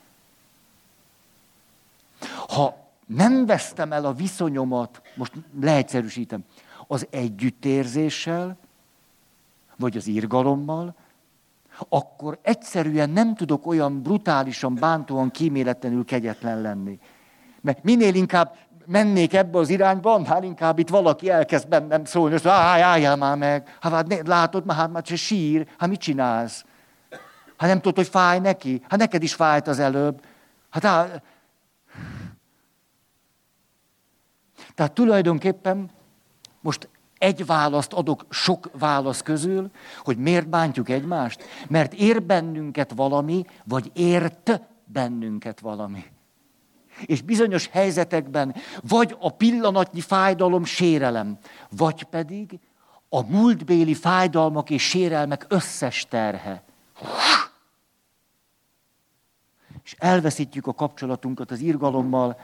[2.48, 6.44] Ha nem vesztem el a viszonyomat, most leegyszerűsítem,
[6.86, 8.56] az együttérzéssel,
[9.76, 10.94] vagy az irgalommal,
[11.88, 16.98] akkor egyszerűen nem tudok olyan brutálisan, bántóan, kíméletlenül kegyetlen lenni.
[17.60, 18.56] Mert minél inkább
[18.90, 23.36] mennék ebbe az irányba, annál inkább itt valaki elkezd bennem szólni, hogy állj, álljál már
[23.36, 23.76] meg.
[23.80, 26.64] Hát, hát látod, már, hát már se sír, hát mit csinálsz?
[27.56, 28.82] Hát nem tudod, hogy fáj neki?
[28.88, 30.24] Hát neked is fájt az előbb.
[30.70, 31.22] Hát á...
[34.74, 35.90] Tehát tulajdonképpen
[36.60, 41.44] most egy választ adok sok válasz közül, hogy miért bántjuk egymást.
[41.68, 46.04] Mert ér bennünket valami, vagy ért bennünket valami.
[47.06, 51.38] És bizonyos helyzetekben vagy a pillanatnyi fájdalom sérelem,
[51.70, 52.58] vagy pedig
[53.08, 56.62] a múltbéli fájdalmak és sérelmek összes terhe.
[59.84, 62.40] És elveszítjük a kapcsolatunkat az irgalommal,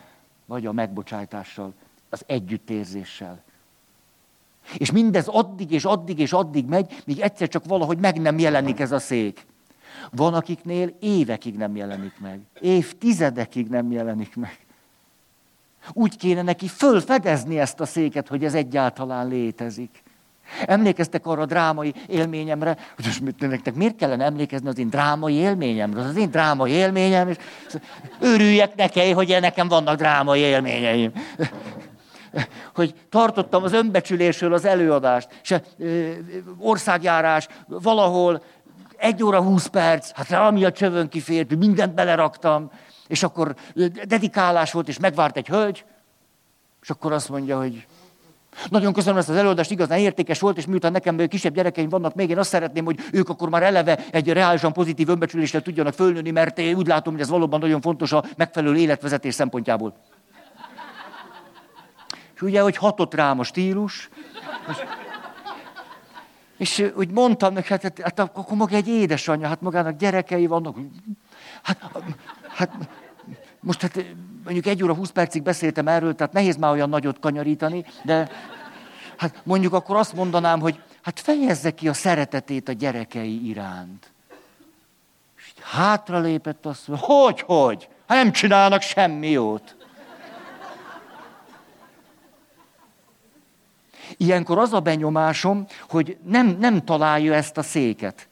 [0.46, 1.74] vagy a megbocsájtással,
[2.10, 3.42] az együttérzéssel.
[4.76, 8.80] És mindez addig és addig és addig megy, míg egyszer csak valahogy meg nem jelenik
[8.80, 9.46] ez a szék.
[10.10, 12.40] Van, akiknél évekig nem jelenik meg.
[12.60, 14.58] Évtizedekig nem jelenik meg.
[15.92, 20.02] Úgy kéne neki fölfedezni ezt a széket, hogy ez egyáltalán létezik.
[20.66, 26.00] Emlékeztek arra a drámai élményemre, hogy nektek miért kellene emlékezni az én drámai élményemre?
[26.00, 27.36] Az az én drámai élményem, és
[28.20, 31.12] örüljek neki, hogy nekem vannak drámai élményeim.
[32.74, 35.54] Hogy tartottam az önbecsülésről az előadást, és
[36.58, 38.42] országjárás valahol
[38.96, 42.70] egy óra húsz perc, hát ami a csövön kifért, mindent beleraktam,
[43.06, 43.54] és akkor
[44.06, 45.84] dedikálás volt, és megvárt egy hölgy,
[46.82, 47.86] és akkor azt mondja, hogy
[48.68, 52.30] nagyon köszönöm ezt az előadást, igazán értékes volt, és miután nekem kisebb gyerekeim vannak még,
[52.30, 56.58] én azt szeretném, hogy ők akkor már eleve egy reálisan pozitív önbecsüléssel tudjanak fölnőni, mert
[56.58, 59.96] én úgy látom, hogy ez valóban nagyon fontos a megfelelő életvezetés szempontjából.
[62.34, 64.08] És ugye, hogy hatott rám a stílus,
[64.70, 64.76] és
[66.56, 70.76] és úgy mondtam neki, hát, hát, hát akkor maga egy édesanyja, hát magának gyerekei vannak.
[71.62, 71.90] Hát,
[72.48, 72.70] hát
[73.60, 74.04] most hát
[74.44, 78.28] mondjuk egy óra húsz percig beszéltem erről, tehát nehéz már olyan nagyot kanyarítani, de
[79.16, 84.12] hát mondjuk akkor azt mondanám, hogy hát fejezze ki a szeretetét a gyerekei iránt.
[85.36, 87.88] És hátra lépett azt mondja, hogy, hogy?
[88.06, 89.75] Hát nem csinálnak semmi jót.
[94.16, 98.28] Ilyenkor az a benyomásom, hogy nem, nem találja ezt a széket.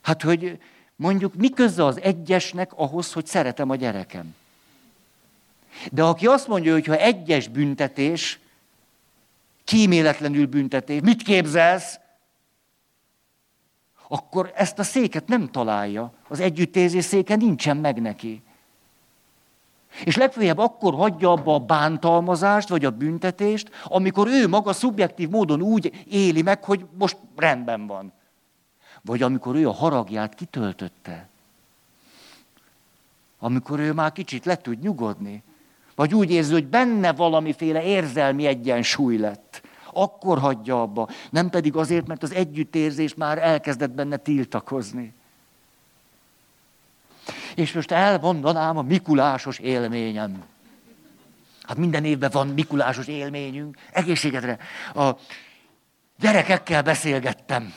[0.00, 0.58] Hát, hogy
[0.96, 4.34] mondjuk mi köze az egyesnek ahhoz, hogy szeretem a gyerekem?
[5.92, 8.38] De aki azt mondja, hogy ha egyes büntetés,
[9.64, 11.98] kíméletlenül büntetés, mit képzelsz?
[14.08, 16.12] Akkor ezt a széket nem találja.
[16.28, 18.42] Az együttérzés széke nincsen meg neki.
[20.04, 25.62] És legfeljebb akkor hagyja abba a bántalmazást, vagy a büntetést, amikor ő maga szubjektív módon
[25.62, 28.12] úgy éli meg, hogy most rendben van.
[29.02, 31.28] Vagy amikor ő a haragját kitöltötte.
[33.38, 35.42] Amikor ő már kicsit le tud nyugodni.
[35.94, 39.62] Vagy úgy érzi, hogy benne valamiféle érzelmi egyensúly lett.
[39.92, 41.08] Akkor hagyja abba.
[41.30, 45.14] Nem pedig azért, mert az együttérzés már elkezdett benne tiltakozni.
[47.54, 50.42] És most elmondanám a Mikulásos élményem.
[51.62, 53.76] Hát minden évben van Mikulásos élményünk.
[53.92, 54.58] Egészségedre.
[54.94, 55.10] A
[56.18, 57.74] gyerekekkel beszélgettem.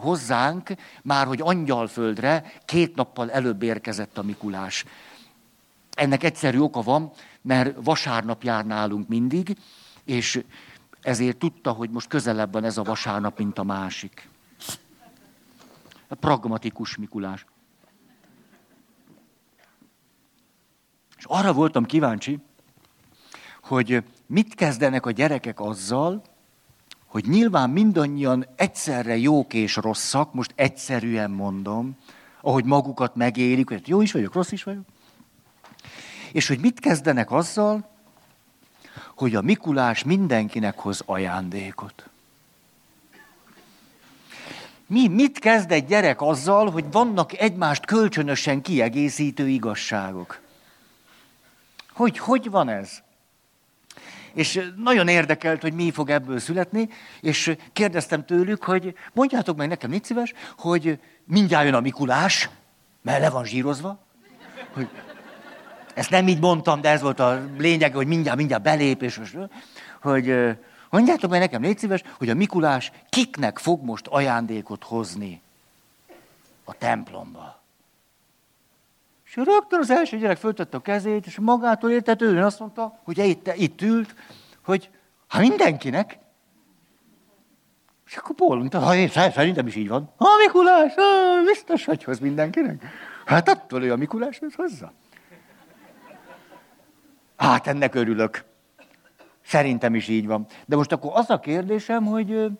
[0.00, 0.70] hozzánk,
[1.02, 4.84] már hogy Angyalföldre két nappal előbb érkezett a Mikulás.
[5.94, 9.56] Ennek egyszerű oka van, mert vasárnap jár nálunk mindig,
[10.04, 10.44] és
[11.00, 14.28] ezért tudta, hogy most közelebb van ez a vasárnap, mint a másik.
[16.08, 17.44] A pragmatikus Mikulás.
[21.22, 22.38] És arra voltam kíváncsi,
[23.62, 26.22] hogy mit kezdenek a gyerekek azzal,
[27.06, 31.96] hogy nyilván mindannyian egyszerre jók és rosszak, most egyszerűen mondom,
[32.40, 34.84] ahogy magukat megélik, hogy jó is vagyok, rossz is vagyok.
[36.32, 37.88] És hogy mit kezdenek azzal,
[39.16, 42.08] hogy a Mikulás mindenkinek hoz ajándékot.
[44.86, 50.40] Mi, mit kezd egy gyerek azzal, hogy vannak egymást kölcsönösen kiegészítő igazságok?
[51.92, 53.02] Hogy, hogy van ez?
[54.34, 56.88] És nagyon érdekelt, hogy mi fog ebből születni,
[57.20, 62.48] és kérdeztem tőlük, hogy mondjátok meg nekem, négy szíves, hogy mindjárt jön a Mikulás,
[63.02, 63.98] mert le van zsírozva,
[64.72, 64.88] hogy
[65.94, 69.36] ezt nem így mondtam, de ez volt a lényeg, hogy mindjárt, mindjárt belép, és most,
[70.02, 70.56] hogy
[70.90, 75.40] mondjátok meg nekem, légy szíves, hogy a Mikulás kiknek fog most ajándékot hozni
[76.64, 77.61] a templomba.
[79.32, 83.52] És rögtön az első gyerek föltette a kezét, és magától értetődően azt mondta, hogy itt,
[83.56, 84.14] itt ült,
[84.64, 84.90] hogy
[85.28, 86.18] hát mindenkinek.
[88.06, 90.12] És akkor bólunk, ha én szerintem is így van.
[90.16, 91.02] A Mikulás, ha,
[91.44, 92.84] biztos, hogy hoz mindenkinek.
[93.24, 94.92] Hát attól ő a Mikulás hoz hozzá.
[97.36, 98.44] Hát ennek örülök.
[99.44, 100.46] Szerintem is így van.
[100.66, 102.50] De most akkor az a kérdésem, hogy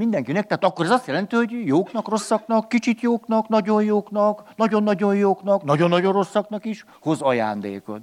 [0.00, 5.62] mindenkinek, tehát akkor ez azt jelenti, hogy jóknak, rosszaknak, kicsit jóknak, nagyon jóknak, nagyon-nagyon jóknak,
[5.64, 8.00] nagyon-nagyon rosszaknak is hoz ajándékot.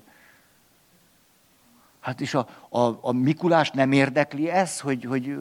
[1.99, 5.37] Hát és a, a, a Mikulás nem érdekli ez, hogy, hogy,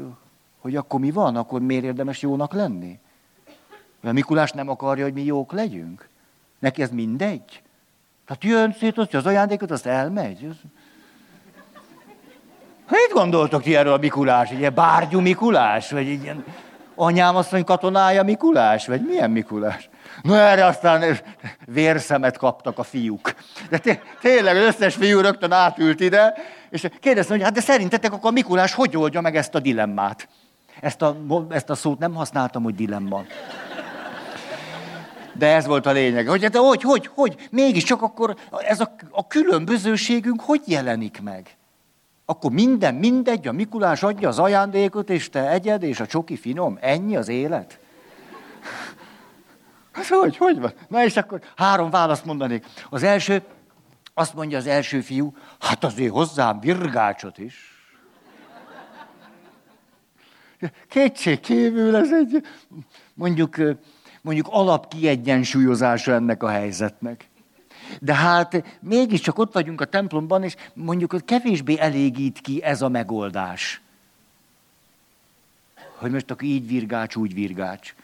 [0.60, 2.98] hogy akkor mi van, akkor miért érdemes jónak lenni?
[4.02, 6.08] A Mikulás nem akarja, hogy mi jók legyünk.
[6.58, 7.62] Neki ez mindegy.
[8.26, 10.48] Tehát jön, szétosztja az ajándékot, azt elmegy.
[12.88, 14.50] Mit gondoltok ti erről a Mikulás?
[14.50, 15.90] Egy ilyen bárgyú Mikulás?
[15.90, 16.44] Vagy egy ilyen
[16.94, 18.86] anyám asszony katonája Mikulás?
[18.86, 19.88] Vagy milyen Mikulás?
[20.22, 21.18] Na erre aztán
[21.66, 23.34] vérszemet kaptak a fiúk.
[23.70, 26.34] De té- tényleg az összes fiú rögtön átült ide,
[26.70, 30.28] és kérdeztem, hogy hát de szerintetek akkor Mikulás hogy oldja meg ezt a dilemmát?
[30.80, 31.16] Ezt a,
[31.48, 33.24] ezt a szót nem használtam, hogy dilemma.
[35.32, 36.26] De ez volt a lényeg.
[36.26, 41.56] Hogy, de hogy, hogy, hogy, mégiscsak akkor ez a, a különbözőségünk hogy jelenik meg?
[42.28, 46.78] Akkor minden mindegy, a Mikulás adja az ajándékot, és te egyed, és a csoki finom.
[46.80, 47.78] Ennyi az élet?
[49.92, 50.72] Hát hogy, hogy van?
[50.88, 52.66] Na és akkor három választ mondanék.
[52.90, 53.42] Az első,
[54.14, 57.76] azt mondja az első fiú, hát azért hozzám virgácsot is.
[60.88, 62.46] Kétség kívül ez egy,
[63.14, 63.56] mondjuk,
[64.20, 67.28] mondjuk alapkiegyensúlyozása ennek a helyzetnek.
[68.00, 72.88] De hát mégiscsak ott vagyunk a templomban, és mondjuk hogy kevésbé elégít ki ez a
[72.88, 73.80] megoldás.
[75.94, 77.94] Hogy most akkor így virgács, úgy virgács.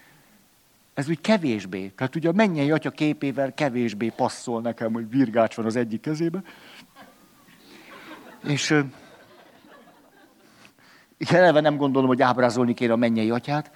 [0.94, 1.86] Ez úgy kevésbé.
[1.96, 6.42] Tehát ugye a mennyei atya képével kevésbé passzol nekem, hogy virgács van az egyik kezébe.
[8.44, 8.74] És
[11.18, 13.70] eleve nem gondolom, hogy ábrázolni kéne a mennyei atyát.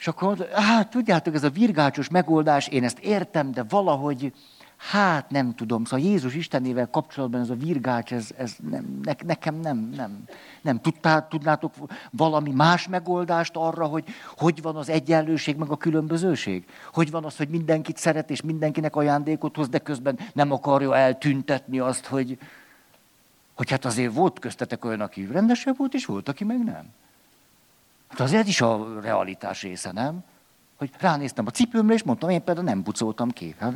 [0.00, 4.32] És akkor hát tudjátok, ez a virgácsos megoldás, én ezt értem, de valahogy,
[4.76, 9.54] hát nem tudom, szóval Jézus Istenével kapcsolatban ez a virgács, ez, ez nem, ne, nekem
[9.54, 10.24] nem, nem.
[10.62, 11.74] Nem Tudtá, tudnátok
[12.10, 14.04] valami más megoldást arra, hogy
[14.36, 16.64] hogy van az egyenlőség, meg a különbözőség?
[16.92, 21.78] Hogy van az, hogy mindenkit szeret, és mindenkinek ajándékot hoz, de közben nem akarja eltüntetni
[21.78, 22.38] azt, hogy,
[23.54, 26.84] hogy hát azért volt köztetek olyan, aki rendesebb volt, és volt, aki meg nem.
[28.10, 30.24] Hát azért is a realitás része, nem?
[30.76, 33.54] Hogy ránéztem a cipőmre, és mondtam, én például nem pucoltam ki.
[33.58, 33.74] Hát,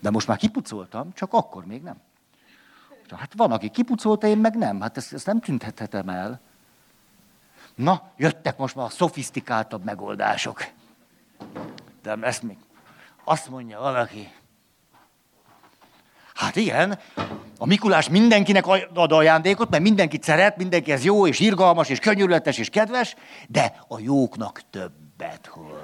[0.00, 1.96] de most már kipucoltam, csak akkor még nem.
[3.10, 4.80] Hát van, aki kipucolta, én meg nem.
[4.80, 6.40] Hát ezt, ezt nem tüntethetem el.
[7.74, 10.64] Na, jöttek most már a szofisztikáltabb megoldások.
[12.02, 12.56] De ezt még
[13.24, 14.32] azt mondja valaki,
[16.40, 16.98] Hát igen,
[17.58, 22.58] a Mikulás mindenkinek ad ajándékot, mert mindenkit szeret, mindenki ez jó és irgalmas és könyörületes
[22.58, 23.14] és kedves,
[23.48, 25.74] de a jóknak többet hoz.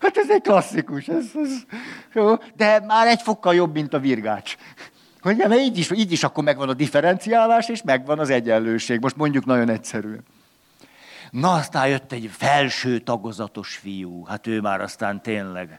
[0.00, 1.50] Hát ez egy klasszikus, ez, ez
[2.12, 4.56] jó, de már egy fokkal jobb, mint a virgács.
[5.20, 9.00] Hogy mert így is, így is akkor megvan a differenciálás, és megvan az egyenlőség.
[9.00, 10.24] Most mondjuk nagyon egyszerűen.
[11.30, 14.24] Na, aztán jött egy felső tagozatos fiú.
[14.24, 15.78] Hát ő már aztán tényleg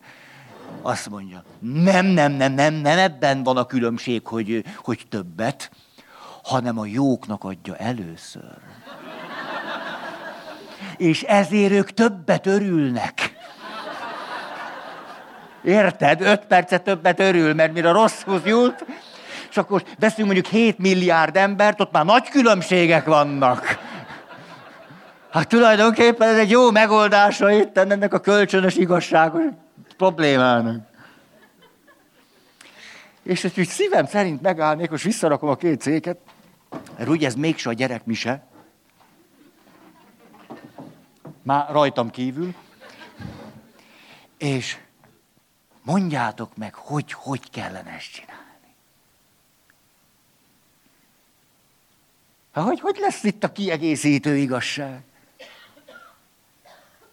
[0.81, 5.71] azt mondja, nem, nem, nem, nem, nem ebben van a különbség, hogy, hogy többet,
[6.43, 8.57] hanem a jóknak adja először.
[10.97, 13.33] És ezért ők többet örülnek.
[15.63, 16.21] Érted?
[16.21, 18.85] Öt percet többet örül, mert mire rosszhoz jut,
[19.49, 23.79] és akkor veszünk mondjuk 7 milliárd embert, ott már nagy különbségek vannak.
[25.31, 29.43] Hát tulajdonképpen ez egy jó megoldása itt ennek a kölcsönös igazságos
[29.97, 30.93] problémának.
[33.23, 36.17] És hogy szívem szerint megállnék, most visszarakom a két széket,
[36.97, 38.47] mert ugye ez mégse a gyerekmise,
[41.41, 42.55] már rajtam kívül,
[44.37, 44.77] és
[45.81, 48.43] mondjátok meg, hogy hogy kellene ezt csinálni.
[52.51, 55.01] Ha, hogy, hogy lesz itt a kiegészítő igazság?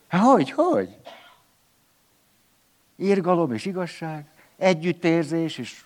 [0.09, 1.02] Ha, hogy, hogy?
[2.97, 4.27] Írgalom és igazság,
[4.57, 5.85] együttérzés és...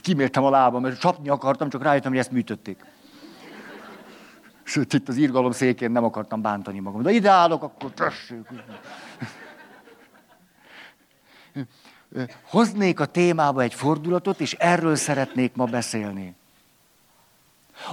[0.00, 2.84] Kimértem a lábam, mert csapni akartam, csak rájöttem, hogy ezt műtötték.
[4.62, 7.02] Sőt, itt az írgalom székén nem akartam bántani magam.
[7.02, 8.48] De ide állok, akkor tessék.
[12.42, 16.34] Hoznék a témába egy fordulatot, és erről szeretnék ma beszélni.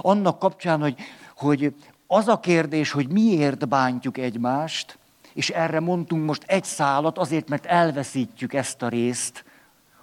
[0.00, 0.96] Annak kapcsán, hogy,
[1.36, 1.74] hogy
[2.06, 4.98] az a kérdés, hogy miért bántjuk egymást,
[5.32, 9.44] és erre mondtunk most egy szálat, azért, mert elveszítjük ezt a részt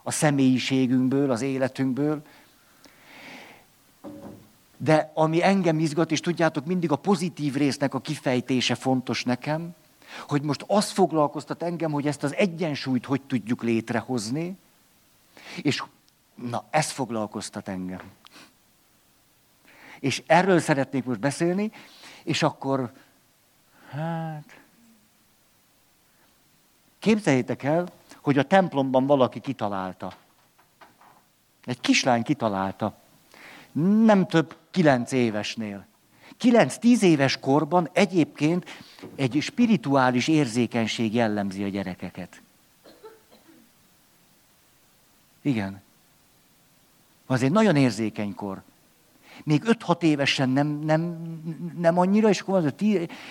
[0.03, 2.21] a személyiségünkből, az életünkből,
[4.77, 9.75] de ami engem izgat, és tudjátok, mindig a pozitív résznek a kifejtése fontos nekem,
[10.27, 14.57] hogy most az foglalkoztat engem, hogy ezt az egyensúlyt hogy tudjuk létrehozni,
[15.61, 15.83] és
[16.35, 18.01] na, ez foglalkoztat engem.
[20.01, 21.71] És erről szeretnék most beszélni,
[22.23, 22.91] és akkor,
[23.89, 24.59] hát,
[26.99, 27.87] képzeljétek el,
[28.21, 30.13] hogy a templomban valaki kitalálta.
[31.65, 32.97] Egy kislány kitalálta.
[34.03, 35.85] Nem több kilenc évesnél.
[36.37, 38.69] Kilenc-tíz éves korban egyébként
[39.15, 42.41] egy spirituális érzékenység jellemzi a gyerekeket.
[45.41, 45.81] Igen.
[47.25, 48.61] Az egy nagyon érzékeny kor.
[49.43, 51.01] Még 5-6 évesen nem, nem,
[51.77, 52.73] nem annyira, és, akkor az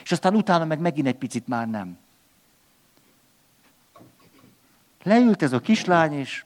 [0.02, 1.98] és aztán utána meg megint egy picit már nem.
[5.02, 6.44] Leült ez a kislány, és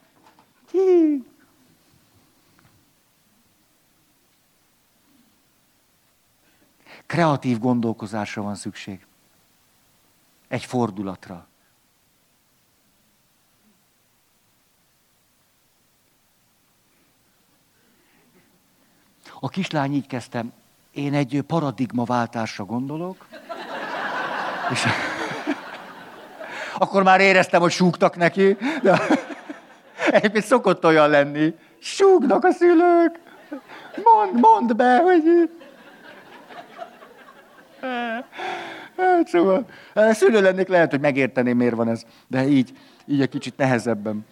[7.06, 9.06] Kreatív gondolkozásra van szükség.
[10.48, 11.46] Egy fordulatra.
[19.44, 20.52] A kislány így kezdtem,
[20.90, 23.26] én egy paradigmaváltásra gondolok,
[24.72, 24.84] és
[26.78, 29.00] akkor már éreztem, hogy súgtak neki, de
[30.10, 31.54] egyébként szokott olyan lenni.
[31.78, 33.20] Súgnak a szülők.
[34.04, 35.50] Mondd, mondd be, hogy...
[38.96, 42.02] Hát szóval, hát szülő lennék, lehet, hogy megérteném, miért van ez.
[42.26, 42.72] De így,
[43.06, 44.26] így egy kicsit nehezebben.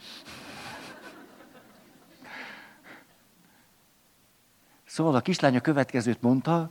[4.92, 6.70] Szóval a kislánya következőt mondta,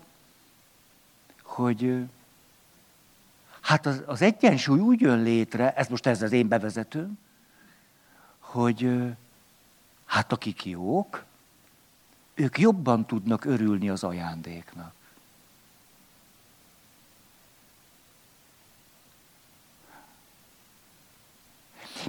[1.43, 2.03] hogy
[3.61, 7.19] hát az, az egyensúly úgy jön létre, ez most ez az én bevezetőm,
[8.39, 8.89] hogy
[10.05, 11.24] hát akik jók,
[12.34, 14.93] ők jobban tudnak örülni az ajándéknak.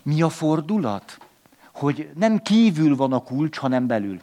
[0.03, 1.19] Mi a fordulat?
[1.71, 4.23] Hogy nem kívül van a kulcs, hanem belül.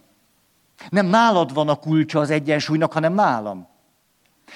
[0.90, 3.68] Nem nálad van a kulcsa az egyensúlynak, hanem nálam.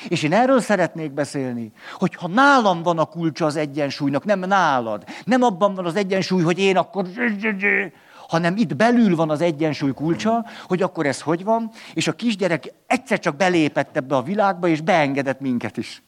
[0.07, 5.03] És én erről szeretnék beszélni, hogy ha nálam van a kulcsa az egyensúlynak, nem nálad,
[5.25, 7.07] nem abban van az egyensúly, hogy én akkor,
[8.27, 12.73] hanem itt belül van az egyensúly kulcsa, hogy akkor ez hogy van, és a kisgyerek
[12.87, 16.03] egyszer csak belépett ebbe a világba, és beengedett minket is.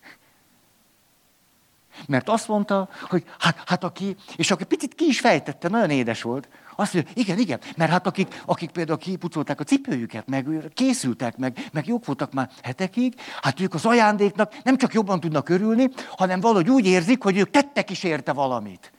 [2.08, 6.22] Mert azt mondta, hogy hát, hát aki, és aki picit ki is fejtette, nagyon édes
[6.22, 11.38] volt, azt mondja, igen, igen, mert hát akik, akik például kipucolták a cipőjüket, meg készültek,
[11.38, 15.90] meg, meg jók voltak már hetekig, hát ők az ajándéknak nem csak jobban tudnak örülni,
[16.18, 18.92] hanem valahogy úgy érzik, hogy ők tettek is érte valamit.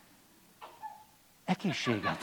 [1.44, 2.18] Egészséget.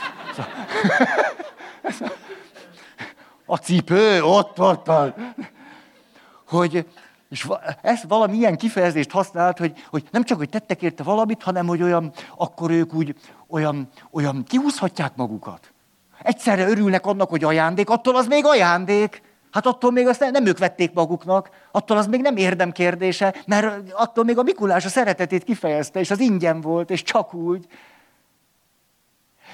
[3.46, 5.16] A cipő, ott, ott, ott.
[6.48, 6.86] Hogy,
[7.28, 7.48] és
[7.82, 11.82] ez valami ilyen kifejezést használt, hogy, hogy nem csak, hogy tettek érte valamit, hanem, hogy
[11.82, 13.14] olyan, akkor ők úgy
[13.54, 15.72] olyan, olyan kihúzhatják magukat.
[16.22, 19.22] Egyszerre örülnek annak, hogy ajándék, attól az még ajándék.
[19.50, 23.34] Hát attól még azt nem, nem ők vették maguknak, attól az még nem érdem kérdése,
[23.46, 27.66] mert attól még a Mikulás a szeretetét kifejezte, és az ingyen volt, és csak úgy.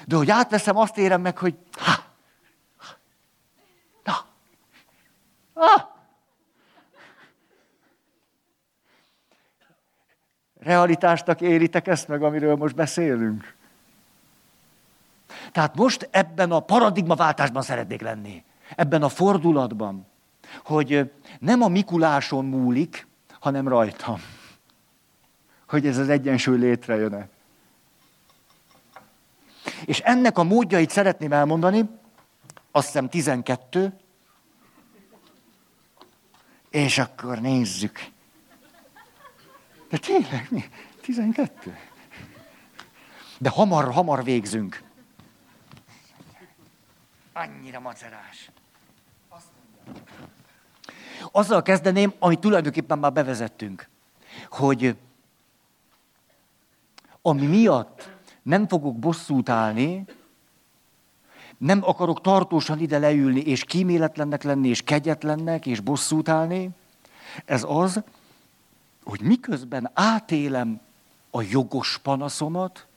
[0.05, 1.91] De hogy átveszem, azt érem meg, hogy ha,
[2.77, 2.93] ha
[4.03, 4.25] na,
[5.53, 5.81] ah,
[10.59, 13.59] realitásnak élitek ezt meg, amiről most beszélünk?
[15.51, 18.43] Tehát most ebben a paradigmaváltásban szeretnék lenni.
[18.75, 20.07] Ebben a fordulatban,
[20.63, 23.07] hogy nem a Mikuláson múlik,
[23.39, 24.21] hanem rajtam.
[25.67, 27.29] Hogy ez az egyensúly létrejön-e.
[29.85, 31.89] És ennek a módjait szeretném elmondani,
[32.71, 33.93] azt hiszem 12,
[36.69, 38.05] és akkor nézzük.
[39.89, 40.63] De tényleg, mi?
[41.01, 41.77] 12?
[43.37, 44.83] De hamar, hamar végzünk.
[47.33, 48.51] Annyira macerás.
[51.31, 53.89] Azzal kezdeném, amit tulajdonképpen már bevezettünk,
[54.49, 54.97] hogy
[57.21, 58.09] ami miatt
[58.41, 60.05] nem fogok bosszút állni,
[61.57, 66.69] nem akarok tartósan ide leülni, és kíméletlennek lenni, és kegyetlennek, és bosszút állni,
[67.45, 68.03] ez az,
[69.03, 70.79] hogy miközben átélem
[71.29, 72.87] a jogos panaszomat,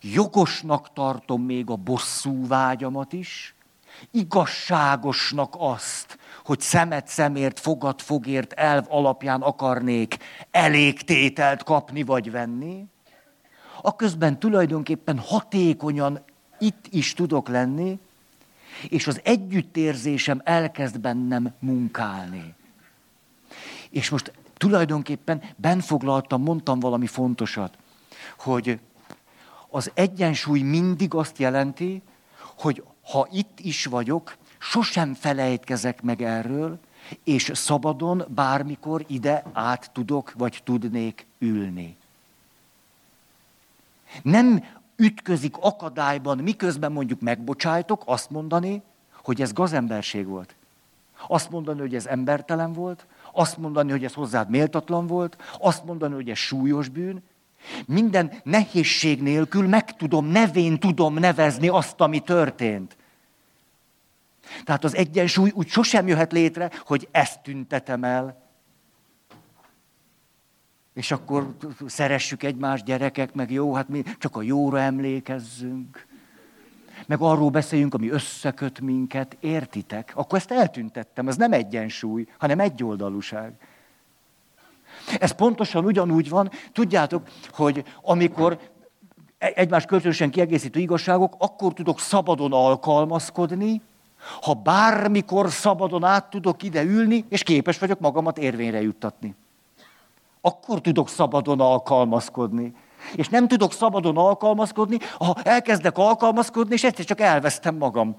[0.00, 3.55] jogosnak tartom még a bosszú vágyamat is,
[4.10, 10.16] igazságosnak azt, hogy szemet szemért, fogad fogért elv alapján akarnék
[10.50, 12.84] elégtételt kapni vagy venni,
[13.82, 16.24] aközben tulajdonképpen hatékonyan
[16.58, 17.98] itt is tudok lenni,
[18.88, 22.54] és az együttérzésem elkezd bennem munkálni.
[23.90, 27.78] És most tulajdonképpen benfoglaltam, mondtam valami fontosat,
[28.38, 28.78] hogy
[29.70, 32.02] az egyensúly mindig azt jelenti,
[32.56, 36.78] hogy ha itt is vagyok, sosem felejtkezek meg erről,
[37.24, 41.96] és szabadon bármikor ide át tudok, vagy tudnék ülni.
[44.22, 44.64] Nem
[44.96, 48.82] ütközik akadályban, miközben mondjuk megbocsájtok, azt mondani,
[49.22, 50.54] hogy ez gazemberség volt.
[51.28, 56.14] Azt mondani, hogy ez embertelen volt, azt mondani, hogy ez hozzád méltatlan volt, azt mondani,
[56.14, 57.22] hogy ez súlyos bűn.
[57.86, 62.96] Minden nehézség nélkül meg tudom, nevén tudom nevezni azt, ami történt.
[64.64, 68.44] Tehát az egyensúly úgy sosem jöhet létre, hogy ezt tüntetem el,
[70.96, 71.56] és akkor
[71.86, 76.06] szeressük egymást, gyerekek, meg jó, hát mi csak a jóra emlékezzünk.
[77.06, 80.12] Meg arról beszéljünk, ami összeköt minket, értitek?
[80.14, 83.52] Akkor ezt eltüntettem, ez nem egyensúly, hanem egyoldalúság.
[85.18, 88.58] Ez pontosan ugyanúgy van, tudjátok, hogy amikor
[89.38, 93.82] e- egymás kölcsönösen kiegészítő igazságok, akkor tudok szabadon alkalmazkodni,
[94.40, 99.36] ha bármikor szabadon át tudok ide ülni, és képes vagyok magamat érvényre juttatni
[100.46, 102.74] akkor tudok szabadon alkalmazkodni.
[103.14, 108.16] És nem tudok szabadon alkalmazkodni, ha elkezdek alkalmazkodni, és egyszer csak elvesztem magam.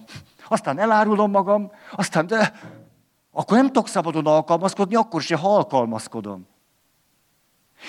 [0.48, 2.54] Aztán elárulom magam, aztán de
[3.32, 6.48] akkor nem tudok szabadon alkalmazkodni, akkor se, ha alkalmazkodom.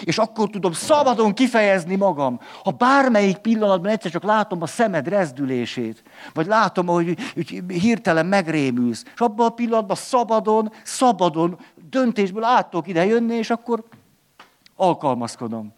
[0.02, 2.40] És akkor tudom szabadon kifejezni magam.
[2.64, 9.04] Ha bármelyik pillanatban egyszer csak látom a szemed rezdülését, vagy látom, hogy, hogy hirtelen megrémülsz,
[9.14, 11.58] és abban a pillanatban szabadon, szabadon
[11.90, 13.84] döntésből át tudok ide jönni, és akkor
[14.76, 15.72] alkalmazkodom.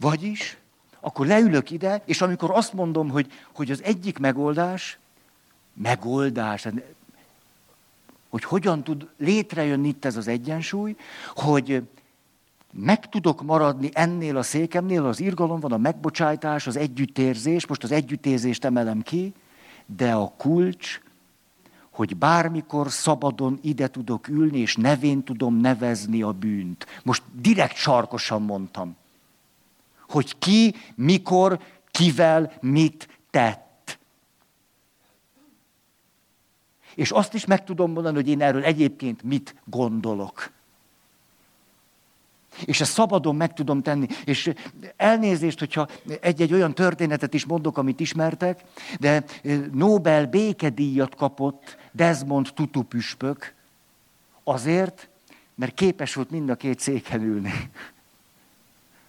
[0.00, 0.58] Vagyis,
[1.00, 4.98] akkor leülök ide, és amikor azt mondom, hogy, hogy az egyik megoldás,
[5.74, 6.66] megoldás,
[8.36, 10.96] hogy hogyan tud létrejönni itt ez az egyensúly,
[11.34, 11.82] hogy
[12.72, 17.92] meg tudok maradni ennél a székemnél, az irgalom van, a megbocsájtás, az együttérzés, most az
[17.92, 19.32] együttérzést emelem ki,
[19.86, 21.00] de a kulcs
[21.90, 26.86] hogy bármikor szabadon ide tudok ülni, és nevén tudom nevezni a bűnt.
[27.02, 28.96] Most direkt sarkosan mondtam,
[30.08, 31.60] hogy ki, mikor,
[31.90, 33.65] kivel, mit tett.
[36.96, 40.50] És azt is meg tudom mondani, hogy én erről egyébként mit gondolok.
[42.64, 44.06] És ezt szabadon meg tudom tenni.
[44.24, 44.52] És
[44.96, 45.88] elnézést, hogyha
[46.20, 48.64] egy-egy olyan történetet is mondok, amit ismertek,
[49.00, 49.24] de
[49.72, 53.54] Nobel békedíjat kapott Desmond Tutu püspök
[54.44, 55.08] azért,
[55.54, 57.70] mert képes volt mind a két széken ülni.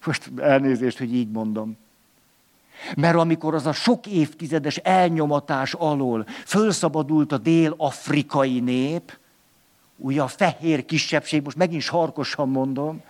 [0.05, 1.77] Most elnézést, hogy így mondom.
[2.95, 9.17] Mert amikor az a sok évtizedes elnyomatás alól fölszabadult a dél-afrikai nép,
[9.97, 13.01] ugye a fehér kisebbség, most megint sarkosan mondom,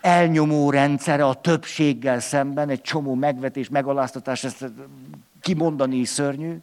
[0.00, 4.64] elnyomó rendszere a többséggel szemben, egy csomó megvetés, megaláztatás, ezt
[5.40, 6.56] kimondani is szörnyű,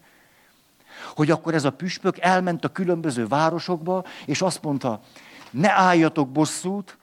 [1.15, 5.01] hogy akkor ez a püspök elment a különböző városokba, és azt mondta,
[5.51, 6.97] ne álljatok bosszút,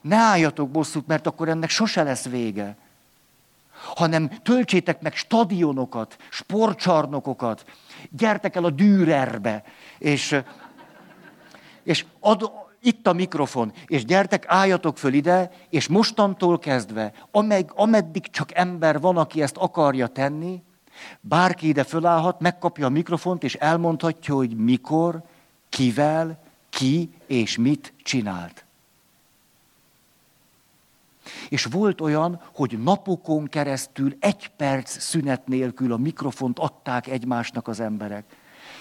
[0.00, 2.76] ne álljatok bosszút, mert akkor ennek sose lesz vége.
[3.94, 7.64] Hanem töltsétek meg stadionokat, sportcsarnokokat,
[8.10, 9.62] gyertek el a Dürerbe,
[9.98, 10.40] és,
[11.82, 12.52] és ad,
[12.82, 19.00] itt a mikrofon, és gyertek, álljatok föl ide, és mostantól kezdve, ameg, ameddig csak ember
[19.00, 20.62] van, aki ezt akarja tenni,
[21.20, 25.22] bárki ide fölállhat, megkapja a mikrofont, és elmondhatja, hogy mikor,
[25.68, 28.64] kivel, ki és mit csinált.
[31.48, 37.80] És volt olyan, hogy napokon keresztül egy perc szünet nélkül a mikrofont adták egymásnak az
[37.80, 38.24] emberek.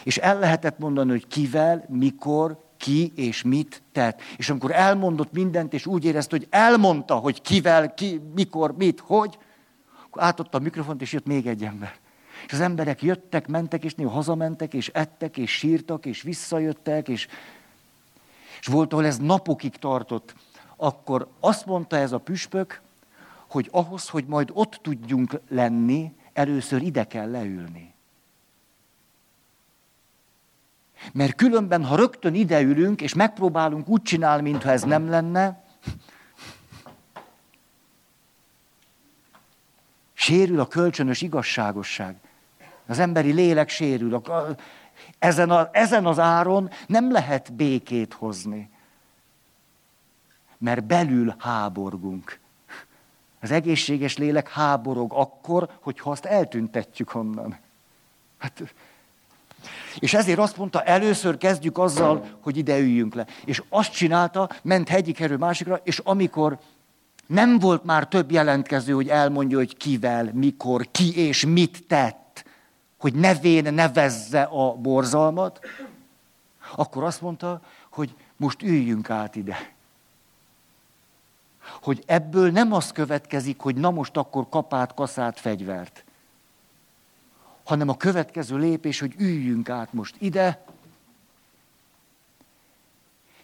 [0.04, 4.22] És el lehetett mondani, hogy kivel, mikor, ki és mit tett.
[4.38, 9.38] És amikor elmondott mindent, és úgy érezte, hogy elmondta, hogy kivel, ki, mikor, mit, hogy,
[10.06, 11.94] akkor átadta a mikrofont, és jött még egy ember.
[12.46, 17.28] És az emberek jöttek, mentek, és néha hazamentek, és ettek, és sírtak, és visszajöttek, és,
[18.60, 20.36] és volt, ahol ez napokig tartott.
[20.84, 22.82] Akkor azt mondta ez a püspök,
[23.50, 27.94] hogy ahhoz, hogy majd ott tudjunk lenni, először ide kell leülni.
[31.14, 35.64] Mert különben, ha rögtön ideülünk, és megpróbálunk úgy csinálni, mintha ez nem lenne,
[40.14, 42.16] sérül a kölcsönös igazságosság.
[42.88, 44.22] Az emberi lélek sérül.
[45.20, 48.70] Ezen, a, ezen az áron nem lehet békét hozni.
[50.62, 52.40] Mert belül háborgunk.
[53.42, 57.58] Az egészséges lélek háborog akkor, hogyha azt eltüntetjük onnan.
[58.38, 58.74] Hát
[60.00, 63.26] és ezért azt mondta, először kezdjük azzal, hogy ide üljünk le.
[63.46, 66.60] És azt csinálta, ment egyik erő másikra, és amikor
[67.26, 72.46] nem volt már több jelentkező, hogy elmondja, hogy kivel, mikor, ki és mit tett,
[72.98, 75.60] hogy nevén nevezze a borzalmat,
[76.76, 79.72] akkor azt mondta, hogy most üljünk át ide.
[81.82, 86.04] Hogy ebből nem az következik, hogy na most akkor kapát, kaszát, fegyvert
[87.64, 90.64] hanem a következő lépés, hogy üljünk át most ide,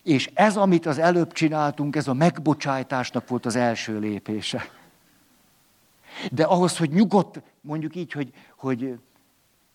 [0.03, 4.69] és ez, amit az előbb csináltunk, ez a megbocsájtásnak volt az első lépése.
[6.31, 8.99] De ahhoz, hogy nyugodt, mondjuk így, hogy, hogy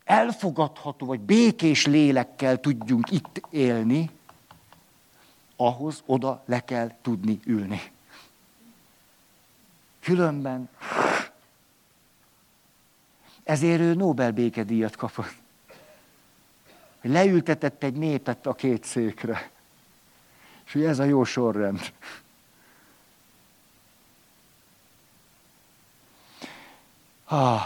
[0.05, 4.11] elfogadható, vagy békés lélekkel tudjunk itt élni,
[5.57, 7.81] ahhoz oda le kell tudni ülni.
[10.03, 10.69] Különben
[13.43, 15.35] ezért ő Nobel békedíjat kapott.
[17.03, 19.51] Leültetett egy népet a két székre.
[20.65, 21.81] És hogy ez a jó sorrend.
[27.25, 27.63] Ah,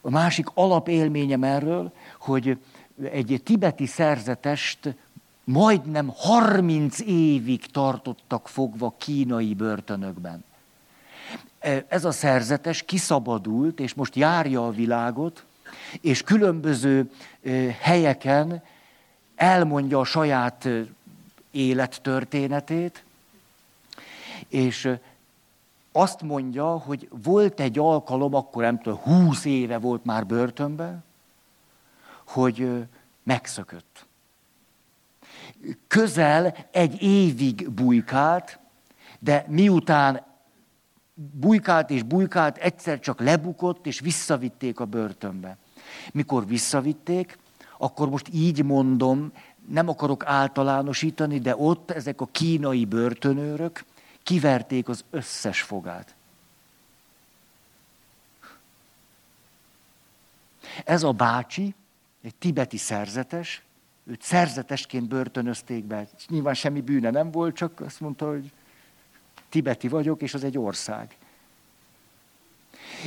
[0.00, 2.58] a másik alapélményem erről, hogy
[3.02, 4.94] egy tibeti szerzetest
[5.50, 10.44] majdnem 30 évig tartottak fogva kínai börtönökben
[11.88, 15.44] ez a szerzetes kiszabadult, és most járja a világot,
[16.00, 17.10] és különböző
[17.80, 18.62] helyeken
[19.36, 20.68] elmondja a saját
[21.50, 23.04] élettörténetét,
[24.48, 24.90] és
[25.92, 31.04] azt mondja, hogy volt egy alkalom, akkor nem tudom, húsz éve volt már börtönben,
[32.24, 32.86] hogy
[33.22, 34.08] megszökött.
[35.86, 38.58] Közel egy évig bujkált,
[39.18, 40.24] de miután
[41.14, 45.56] bujkált és bujkált, egyszer csak lebukott, és visszavitték a börtönbe.
[46.12, 47.38] Mikor visszavitték,
[47.78, 49.32] akkor most így mondom,
[49.68, 53.84] nem akarok általánosítani, de ott ezek a kínai börtönőrök
[54.22, 56.14] kiverték az összes fogát.
[60.84, 61.74] Ez a bácsi,
[62.22, 63.62] egy tibeti szerzetes,
[64.10, 66.08] őt szerzetesként börtönözték be.
[66.28, 68.52] Nyilván semmi bűne nem volt, csak azt mondta, hogy
[69.48, 71.16] tibeti vagyok, és az egy ország.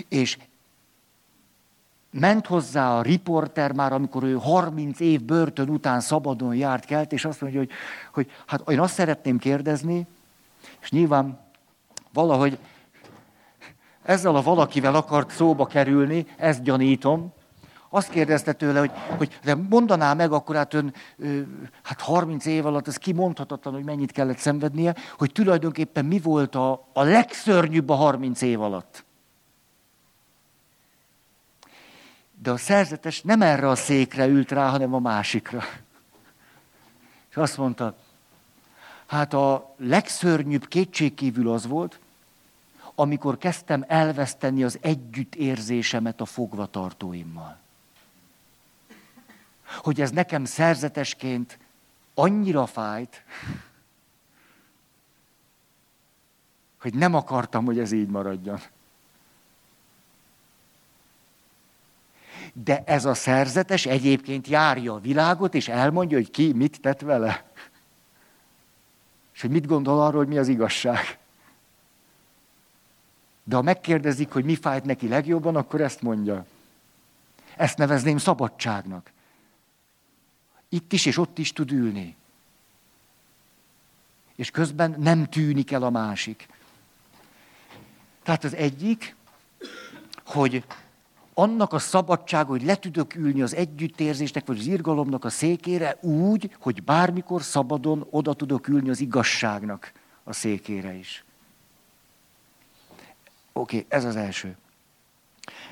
[0.08, 0.38] És
[2.10, 7.26] ment hozzá a riporter már, amikor ő 30 év börtön után szabadon járt kelt, és
[7.26, 7.72] azt mondja, hogy,
[8.12, 10.08] hogy hát én azt szeretném kérdezni,
[10.82, 11.39] és nyilván
[12.14, 12.58] valahogy
[14.04, 17.34] ezzel a valakivel akart szóba kerülni, ezt gyanítom,
[17.96, 20.94] azt kérdezte tőle, hogy, hogy de mondaná meg, akkor hát ön
[21.84, 26.88] hát 30 év alatt, ez kimondhatatlan, hogy mennyit kellett szenvednie, hogy tulajdonképpen mi volt a,
[26.94, 29.04] a legszörnyűbb a 30 év alatt.
[32.41, 35.64] De a szerzetes nem erre a székre ült rá, hanem a másikra.
[37.30, 37.96] És azt mondta,
[39.06, 42.00] hát a legszörnyűbb kétségkívül az volt,
[42.96, 47.62] amikor kezdtem elveszteni az együttérzésemet a fogvatartóimmal
[49.78, 51.60] hogy ez nekem szerzetesként
[52.14, 53.24] annyira fájt,
[56.80, 58.60] hogy nem akartam, hogy ez így maradjon.
[62.54, 67.52] de ez a szerzetes egyébként járja a világot, és elmondja, hogy ki mit tett vele.
[69.34, 71.18] És hogy mit gondol arról, hogy mi az igazság.
[73.44, 76.46] De ha megkérdezik, hogy mi fájt neki legjobban, akkor ezt mondja.
[77.56, 79.12] Ezt nevezném szabadságnak.
[80.74, 82.16] Itt is és ott is tud ülni.
[84.36, 86.48] És közben nem tűnik el a másik.
[88.24, 89.16] Tehát az egyik,
[90.26, 90.66] hogy
[91.34, 96.56] annak a szabadság, hogy le tudok ülni az együttérzésnek vagy az irgalomnak a székére úgy,
[96.60, 99.92] hogy bármikor szabadon oda tudok ülni az igazságnak
[100.24, 101.24] a székére is.
[103.52, 104.58] Oké, okay, ez az első.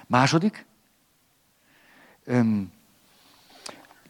[0.07, 0.65] Második,
[2.23, 2.71] öm,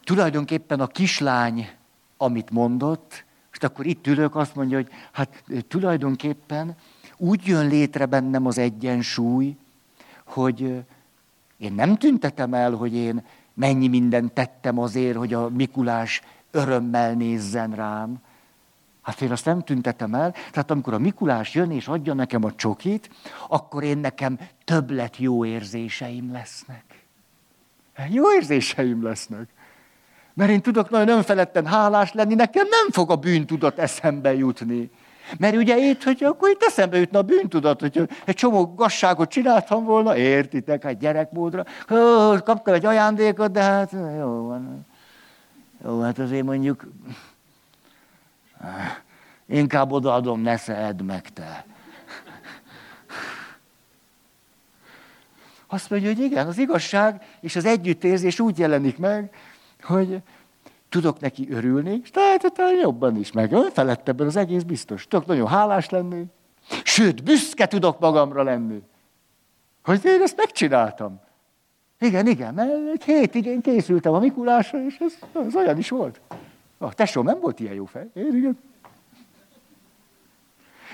[0.04, 1.70] tulajdonképpen a kislány,
[2.18, 6.76] amit mondott, és akkor itt ülök, azt mondja, hogy hát tulajdonképpen
[7.18, 9.56] úgy jön létre bennem az egyensúly,
[10.26, 10.84] hogy
[11.58, 13.24] én nem tüntetem el, hogy én
[13.54, 16.22] mennyi mindent tettem azért, hogy a Mikulás
[16.52, 18.18] örömmel nézzen rám.
[19.02, 20.32] Hát én azt nem tüntetem el.
[20.52, 23.10] Tehát amikor a Mikulás jön és adja nekem a csokit,
[23.48, 27.06] akkor én nekem többlet jó érzéseim lesznek.
[28.10, 29.48] Jó érzéseim lesznek.
[30.34, 34.92] Mert én tudok nagyon önfeledten hálás lenni, nekem nem fog a bűntudat eszembe jutni.
[35.38, 39.84] Mert ugye itt, hogy akkor itt eszembe jutna a bűntudat, hogy egy csomó gasságot csináltam
[39.84, 41.66] volna, értitek, hát gyerekmódra,
[42.44, 44.86] kaptam egy ajándékot, de hát jó van.
[45.86, 46.88] Jó, hát azért mondjuk
[49.46, 51.66] inkább odaadom, ne szed meg te.
[55.68, 59.34] Azt mondja, hogy igen, az igazság és az együttérzés úgy jelenik meg,
[59.84, 60.22] hogy
[60.90, 63.52] tudok neki örülni, és tehát jobban is meg.
[63.52, 65.08] Önfeledtebben az egész biztos.
[65.08, 66.26] Tudok nagyon hálás lenni,
[66.84, 68.82] sőt, büszke tudok magamra lenni,
[69.84, 71.20] hogy én ezt megcsináltam.
[72.00, 76.22] Igen, igen, mert egy hétig én készültem a Mikulásra, és ez, az olyan is volt.
[76.78, 78.10] A tesóm nem volt ilyen jó fej.
[78.14, 78.60] Én, igen.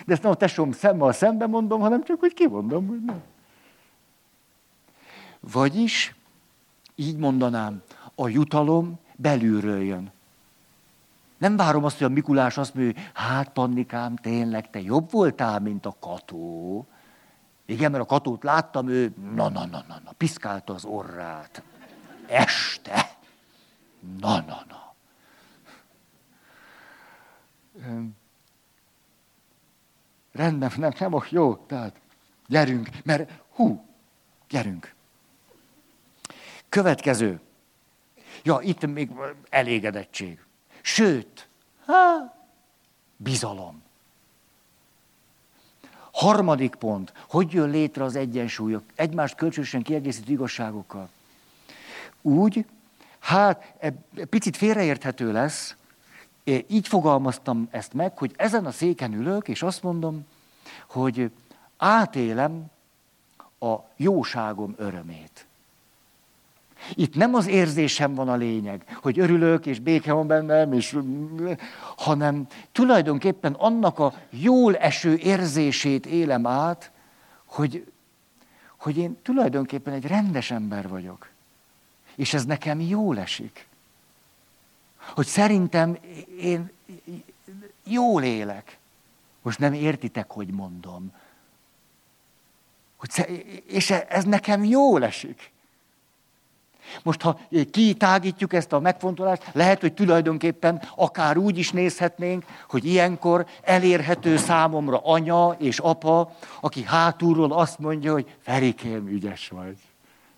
[0.05, 3.21] De ezt nem a tesóm szemmel szembe mondom, hanem csak, hogy kimondom, hogy nem.
[5.39, 6.15] Vagyis,
[6.95, 7.81] így mondanám,
[8.19, 10.11] a jutalom belülről jön.
[11.37, 15.59] Nem várom azt, hogy a Mikulás azt mondja, hogy hát Pannikám, tényleg te jobb voltál,
[15.59, 16.85] mint a Kató.
[17.65, 21.61] Igen, mert a Katót láttam, ő na, na, na, na, na, piszkálta az orrát.
[22.27, 23.17] Este.
[24.19, 24.93] Na, na, na.
[30.31, 31.99] Rendben, nem, nem, jó, tehát
[32.47, 33.85] gyerünk, mert hú,
[34.49, 34.93] gyerünk.
[36.69, 37.41] Következő.
[38.47, 39.11] Ja, itt még
[39.49, 40.39] elégedettség.
[40.81, 41.47] Sőt,
[41.85, 42.33] há,
[43.15, 43.81] bizalom.
[46.11, 51.09] Harmadik pont, hogy jön létre az egyensúlyok, egymást kölcsönösen kiegészítő igazságokkal.
[52.21, 52.65] Úgy,
[53.19, 53.93] hát e,
[54.29, 55.75] picit félreérthető lesz,
[56.67, 60.25] így fogalmaztam ezt meg, hogy ezen a széken ülök, és azt mondom,
[60.89, 61.31] hogy
[61.77, 62.65] átélem
[63.59, 65.46] a jóságom örömét.
[66.93, 70.97] Itt nem az érzésem van a lényeg, hogy örülök, és béke van bennem, és,
[71.97, 76.91] hanem tulajdonképpen annak a jól eső érzését élem át,
[77.45, 77.91] hogy,
[78.77, 81.29] hogy én tulajdonképpen egy rendes ember vagyok.
[82.15, 83.67] És ez nekem jól esik.
[84.97, 85.97] Hogy szerintem
[86.39, 86.71] én
[87.83, 88.77] jól élek.
[89.41, 91.11] Most nem értitek, hogy mondom.
[92.95, 93.09] Hogy,
[93.67, 95.51] és ez nekem jól esik.
[97.03, 97.39] Most, ha
[97.71, 104.97] kitágítjuk ezt a megfontolást, lehet, hogy tulajdonképpen akár úgy is nézhetnénk, hogy ilyenkor elérhető számomra
[105.03, 106.31] anya és apa,
[106.61, 109.77] aki hátulról azt mondja, hogy Ferikém, ügyes vagy.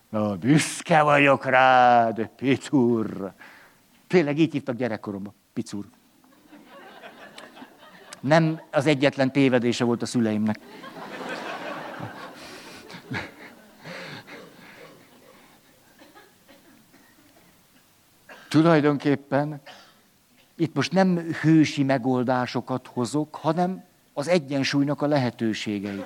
[0.08, 3.32] Na, büszke vagyok rád, Picur.
[4.06, 5.84] Tényleg így hívtak gyerekkoromban, Picur.
[8.20, 10.58] Nem az egyetlen tévedése volt a szüleimnek.
[18.50, 19.60] Tulajdonképpen
[20.56, 26.04] itt most nem hősi megoldásokat hozok, hanem az egyensúlynak a lehetőségei.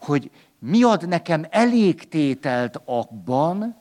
[0.00, 3.76] Hogy mi ad nekem elégtételt abban,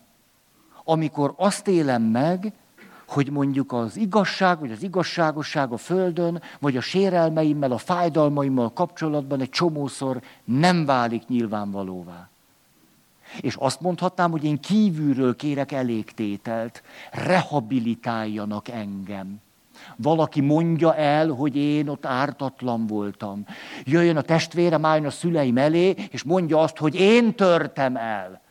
[0.84, 2.54] amikor azt élem meg,
[3.08, 9.42] hogy mondjuk az igazság, vagy az igazságosság a földön, vagy a sérelmeimmel, a fájdalmaimmal kapcsolatban
[9.42, 12.31] egy csomószor nem válik nyilvánvalóvá.
[13.40, 19.42] És azt mondhatnám, hogy én kívülről kérek elégtételt, rehabilitáljanak engem.
[19.96, 23.46] Valaki mondja el, hogy én ott ártatlan voltam.
[23.84, 28.42] Jöjjön a testvérem, álljon a szüleim elé, és mondja azt, hogy én törtem el.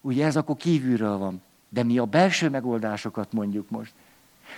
[0.00, 1.42] Ugye ez akkor kívülről van.
[1.68, 3.92] De mi a belső megoldásokat mondjuk most.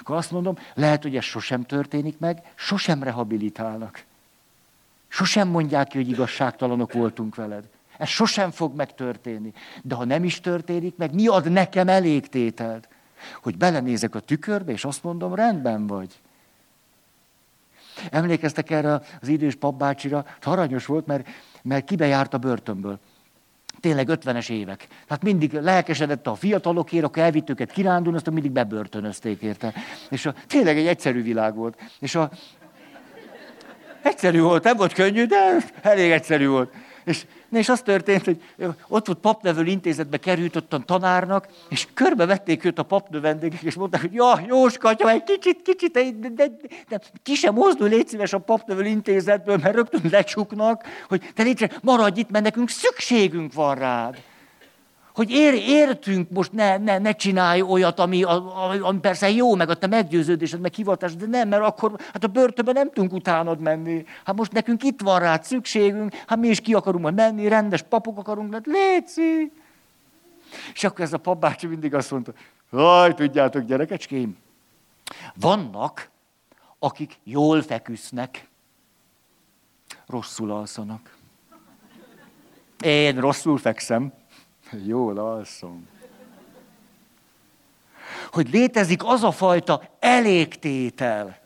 [0.00, 4.04] Akkor azt mondom, lehet, hogy ez sosem történik meg, sosem rehabilitálnak.
[5.08, 7.68] Sosem mondják ki, hogy igazságtalanok voltunk veled.
[8.00, 9.52] Ez sosem fog megtörténni.
[9.82, 12.88] De ha nem is történik meg, mi ad nekem elégtételt?
[13.42, 16.20] Hogy belenézek a tükörbe, és azt mondom, rendben vagy.
[18.10, 20.24] Emlékeztek erre az idős papbácsira?
[20.42, 21.28] Aranyos volt, mert,
[21.62, 22.98] mert kibe járt a börtönből.
[23.80, 24.86] Tényleg 50-es évek.
[25.06, 29.72] Tehát mindig lelkesedett a fiatalokért, akkor elvitt őket kirándulni, aztán mindig bebörtönözték érte.
[30.10, 31.78] És a, tényleg egy egyszerű világ volt.
[31.98, 32.30] És a,
[34.02, 36.72] egyszerű volt, nem volt könnyű, de elég egyszerű volt.
[37.04, 37.26] És,
[37.58, 38.40] és az történt, hogy
[38.88, 43.62] ott volt papnevelő intézetbe került ott a tanárnak, és körbe vették őt a papnő vendégek,
[43.62, 46.50] és mondták, hogy ja, Jóskatya, egy kicsit, kicsit, de, de, de,
[46.88, 51.70] de ki sem mozdul, légy szíves a papnevelő intézetből, mert rögtön lecsuknak, hogy te légy
[51.82, 54.16] maradj itt, mert nekünk szükségünk van rád
[55.20, 58.22] hogy ér, értünk, most ne, ne, ne csinálj olyat, ami,
[58.80, 62.26] ami persze jó, meg a te meggyőződésed, meg hivatás, de nem, mert akkor hát a
[62.26, 64.04] börtönben nem tudunk utánod menni.
[64.24, 67.82] Hát most nekünk itt van rá szükségünk, hát mi is ki akarunk majd menni, rendes
[67.82, 69.52] papok akarunk, hát léci.
[70.74, 72.32] És akkor ez a papbácsi mindig azt mondta,
[72.70, 74.36] hogy tudjátok, gyerekecskéim,
[75.34, 76.10] vannak,
[76.78, 78.48] akik jól feküsznek,
[80.06, 81.16] rosszul alszanak.
[82.80, 84.18] Én rosszul fekszem.
[84.70, 85.88] Jól alszom.
[88.32, 91.38] Hogy létezik az a fajta elégtétel,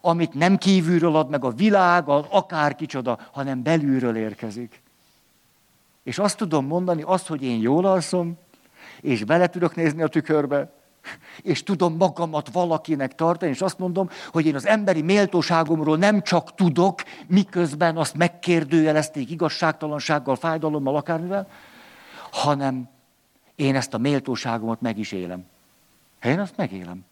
[0.00, 4.82] amit nem kívülről ad meg a világ, akár kicsoda, hanem belülről érkezik.
[6.02, 8.38] És azt tudom mondani, azt, hogy én jól alszom,
[9.00, 10.72] és bele tudok nézni a tükörbe,
[11.42, 16.54] és tudom magamat valakinek tartani, és azt mondom, hogy én az emberi méltóságomról nem csak
[16.54, 21.48] tudok, miközben azt megkérdőjelezték igazságtalansággal, fájdalommal, akármivel,
[22.30, 22.88] hanem
[23.54, 25.46] én ezt a méltóságomat meg is élem.
[26.22, 27.04] Én azt megélem.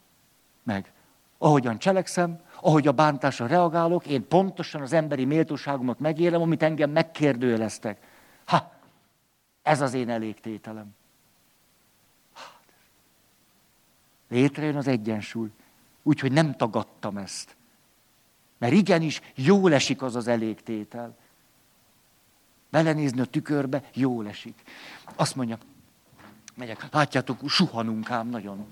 [0.62, 0.93] Meg.
[1.39, 7.99] Ahogyan cselekszem, ahogy a bántásra reagálok, én pontosan az emberi méltóságomat megélem, amit engem megkérdőjeleztek.
[8.45, 8.73] Ha,
[9.62, 10.97] ez az én elégtételem.
[14.29, 15.49] Létrejön az egyensúly.
[16.03, 17.57] Úgyhogy nem tagadtam ezt.
[18.59, 21.16] Mert igenis jól esik az az elégtétel.
[22.71, 24.62] Belenézni a tükörbe, jól esik.
[25.14, 25.59] Azt mondja,
[26.55, 28.66] megyek, látjátok, suhanunk ám nagyon.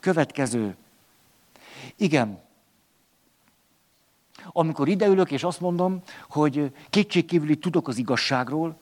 [0.00, 0.76] Következő.
[1.96, 2.38] Igen.
[4.44, 8.80] Amikor ideülök, és azt mondom, hogy kétségkívüli tudok az igazságról,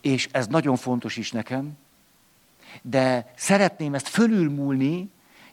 [0.00, 1.72] és ez nagyon fontos is nekem,
[2.82, 5.10] de szeretném ezt fölülmúlni,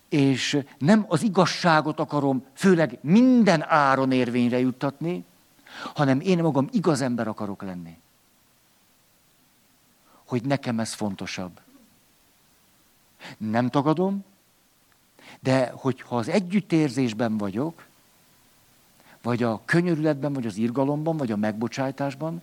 [0.10, 5.26] és nem az igazságot akarom főleg minden áron érvényre juttatni,
[5.94, 7.98] hanem én magam igaz ember akarok lenni.
[10.26, 11.60] Hogy nekem ez fontosabb.
[13.38, 14.26] Nem tagadom,
[15.40, 17.86] de hogyha az együttérzésben vagyok,
[19.22, 22.42] vagy a könyörületben, vagy az irgalomban, vagy a megbocsájtásban,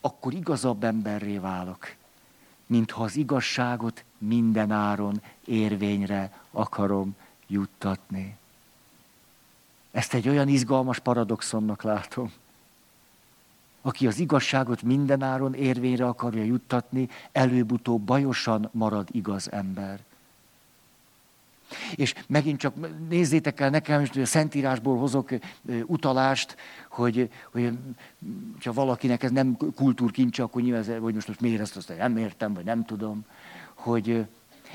[0.00, 1.94] akkor igazabb emberré válok,
[2.66, 7.16] mintha az igazságot minden áron érvényre akarom
[7.46, 8.36] juttatni.
[9.90, 12.32] Ezt egy olyan izgalmas paradoxonnak látom
[13.82, 20.00] aki az igazságot mindenáron érvényre akarja juttatni, előbb-utóbb bajosan marad igaz ember.
[21.94, 22.74] És megint csak
[23.08, 25.30] nézzétek el nekem, hogy a Szentírásból hozok
[25.86, 26.56] utalást,
[26.88, 27.72] hogy, hogy
[28.64, 32.54] ha valakinek ez nem kultúrkincse, akkor nyilván, hogy most, most miért ezt azt nem értem,
[32.54, 33.24] vagy nem tudom,
[33.74, 34.26] hogy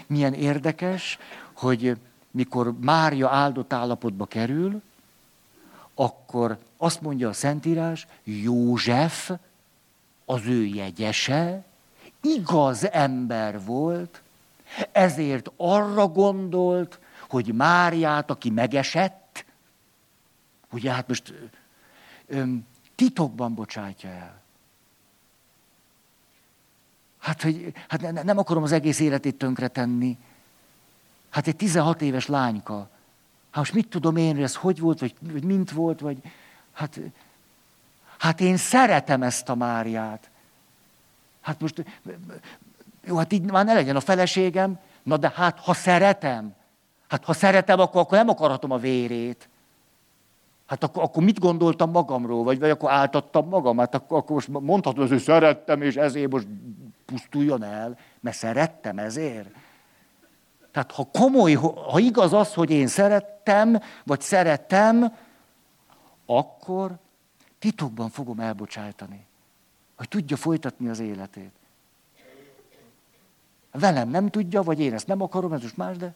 [0.08, 1.18] milyen érdekes,
[1.53, 1.97] hogy
[2.32, 4.82] mikor Mária áldott állapotba kerül,
[6.00, 9.32] akkor azt mondja a Szentírás, József,
[10.26, 11.64] az ő jegyese,
[12.22, 14.22] igaz ember volt,
[14.91, 19.45] ezért arra gondolt, hogy Máriát, aki megesett,
[20.72, 21.34] ugye hát most
[22.28, 24.41] öm, titokban bocsátja el.
[27.18, 30.18] Hát, hogy, hát ne, nem akarom az egész életét tönkretenni.
[31.30, 32.89] Hát egy 16 éves lányka,
[33.58, 36.18] Hát most mit tudom én, hogy ez hogy volt, vagy, vagy mint volt, vagy
[36.74, 36.99] hát,
[38.18, 40.30] hát én szeretem ezt a Máriát.
[41.41, 41.86] Hát most,
[43.05, 46.55] jó, hát így már ne legyen a feleségem, na de hát ha szeretem,
[47.08, 49.49] hát ha szeretem, akkor, akkor nem akarhatom a vérét.
[50.66, 54.47] Hát akkor, akkor mit gondoltam magamról, vagy, vagy akkor áltattam magam, hát akkor, akkor most
[54.47, 56.47] mondhatom, hogy szerettem, és ezért most
[57.05, 59.49] pusztuljon el, mert szerettem ezért.
[60.78, 61.54] Tehát ha komoly,
[61.92, 65.16] ha igaz az, hogy én szerettem, vagy szeretem,
[66.26, 66.98] akkor
[67.60, 69.26] titokban fogom elbocsájtani,
[69.96, 71.52] hogy tudja folytatni az életét.
[73.72, 76.14] Velem nem tudja, vagy én ezt nem akarom, ez most más, de...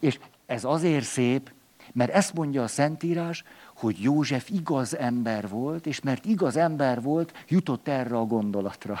[0.00, 1.52] És ez azért szép,
[1.92, 3.44] mert ezt mondja a Szentírás,
[3.76, 8.98] hogy József igaz ember volt, és mert igaz ember volt, jutott erre a gondolatra.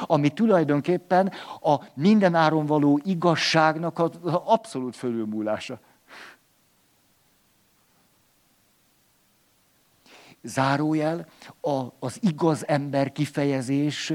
[0.00, 1.32] Ami tulajdonképpen
[1.62, 4.10] a mindenáron való igazságnak az
[4.44, 5.78] abszolút fölülmúlása.
[10.42, 11.26] Zárójel,
[11.60, 14.12] a, az igaz ember kifejezés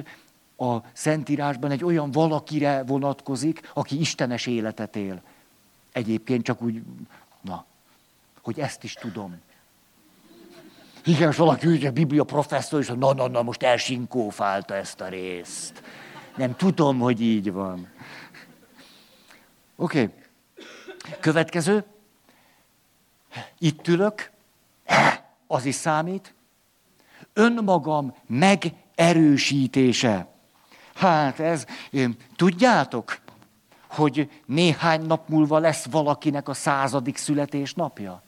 [0.58, 5.22] a Szentírásban egy olyan valakire vonatkozik, aki istenes életet él.
[5.92, 6.82] Egyébként csak úgy,
[7.42, 7.66] na,
[8.42, 9.42] hogy ezt is tudom.
[11.06, 15.84] Igen, és valaki ugye Biblia professzor, és na, na, na, most elsinkófálta ezt a részt.
[16.36, 17.92] Nem tudom, hogy így van.
[19.76, 20.02] Oké.
[20.02, 20.14] Okay.
[21.20, 21.84] Következő.
[23.58, 24.32] Itt ülök.
[25.48, 26.34] Az is számít.
[27.34, 30.28] Önmagam megerősítése.
[30.96, 31.66] Hát ez,
[32.36, 33.20] tudjátok,
[33.88, 38.24] hogy néhány nap múlva lesz valakinek a századik születésnapja?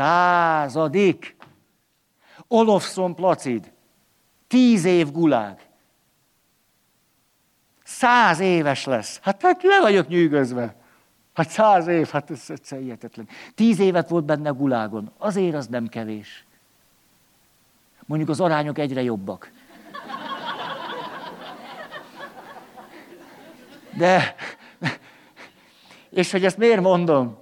[0.00, 1.36] Századik!
[2.48, 3.72] Olofszon Placid.
[4.46, 5.68] Tíz év gulág.
[7.84, 9.20] Száz éves lesz.
[9.22, 10.74] Hát, hát le vagyok nyűgözve.
[11.34, 13.28] Hát száz év, hát ez egyszer hihetetlen.
[13.54, 15.12] Tíz évet volt benne gulágon.
[15.18, 16.44] Azért az nem kevés.
[18.06, 19.50] Mondjuk az arányok egyre jobbak.
[23.96, 24.34] De,
[26.10, 27.39] és hogy ezt miért mondom?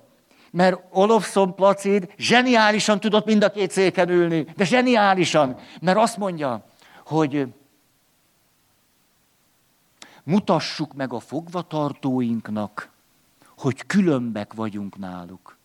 [0.51, 6.65] Mert Olofsson Placid zseniálisan tudott mind a két széken ülni, de zseniálisan, mert azt mondja,
[7.05, 7.47] hogy
[10.23, 12.91] mutassuk meg a fogvatartóinknak,
[13.57, 15.57] hogy különbek vagyunk náluk.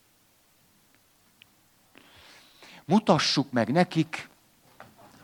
[2.86, 4.30] Mutassuk meg nekik,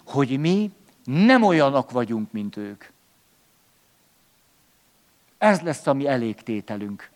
[0.03, 0.71] hogy mi
[1.03, 2.85] nem olyanok vagyunk, mint ők.
[5.37, 7.09] Ez lesz a mi elégtételünk.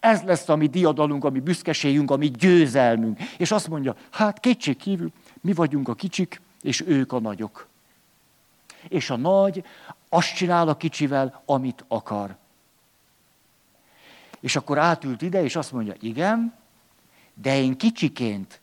[0.00, 3.20] Ez lesz a mi diadalunk, a mi büszkeségünk, a mi győzelmünk.
[3.38, 7.68] És azt mondja, hát kétség kívül, mi vagyunk a kicsik, és ők a nagyok.
[8.88, 9.64] És a nagy
[10.08, 12.36] azt csinál a kicsivel, amit akar.
[14.40, 16.54] És akkor átült ide, és azt mondja, igen,
[17.34, 18.60] de én kicsiként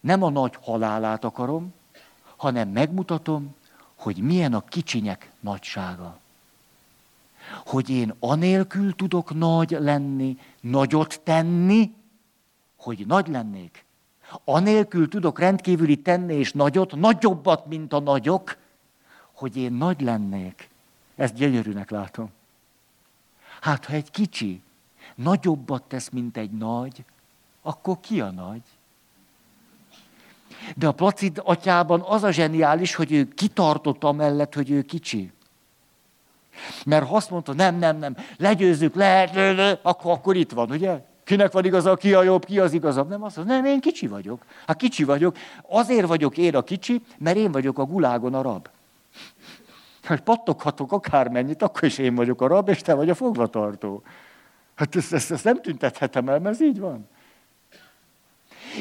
[0.00, 1.74] nem a nagy halálát akarom,
[2.36, 3.54] hanem megmutatom,
[3.94, 6.19] hogy milyen a kicsinyek nagysága
[7.66, 11.92] hogy én anélkül tudok nagy lenni, nagyot tenni,
[12.76, 13.84] hogy nagy lennék.
[14.44, 18.56] Anélkül tudok rendkívüli tenni és nagyot, nagyobbat, mint a nagyok,
[19.32, 20.68] hogy én nagy lennék.
[21.16, 22.30] Ezt gyönyörűnek látom.
[23.60, 24.62] Hát, ha egy kicsi
[25.14, 27.04] nagyobbat tesz, mint egy nagy,
[27.62, 28.62] akkor ki a nagy?
[30.76, 35.32] De a Placid atyában az a zseniális, hogy ő kitartott amellett, hogy ő kicsi.
[36.84, 40.70] Mert ha azt mondta, nem, nem, nem, legyőzzük, lehet, le, le, akkor, akkor itt van,
[40.70, 41.00] ugye?
[41.24, 43.08] Kinek van igaza, ki a jobb, ki az igazabb?
[43.08, 44.44] Nem azt mondta, nem, én kicsi vagyok.
[44.66, 45.36] Hát kicsi vagyok.
[45.68, 48.68] Azért vagyok én a kicsi, mert én vagyok a gulágon a rab.
[50.02, 54.02] Hát pattoghatok akármennyit, akkor is én vagyok a rab, és te vagy a fogvatartó.
[54.74, 57.08] Hát ezt, ezt, ezt nem tüntethetem el, mert ez így van.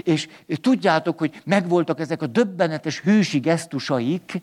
[0.03, 0.27] És
[0.61, 4.41] tudjátok, hogy megvoltak ezek a döbbenetes hősi gesztusaik,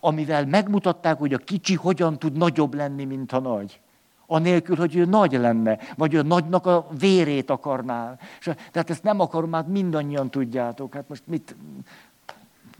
[0.00, 3.80] amivel megmutatták, hogy a kicsi hogyan tud nagyobb lenni, mint a nagy.
[4.26, 8.18] Anélkül, hogy ő nagy lenne, vagy ő nagynak a vérét akarná.
[8.38, 10.94] És, tehát ezt nem akarom, hát mindannyian tudjátok.
[10.94, 11.56] Hát most mit...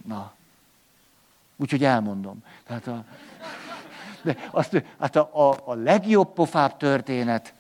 [0.07, 0.33] Na.
[1.57, 2.45] Úgyhogy elmondom.
[2.67, 3.05] Tehát a,
[4.23, 7.55] de azt, hát a, a, a legjobb pofább történet,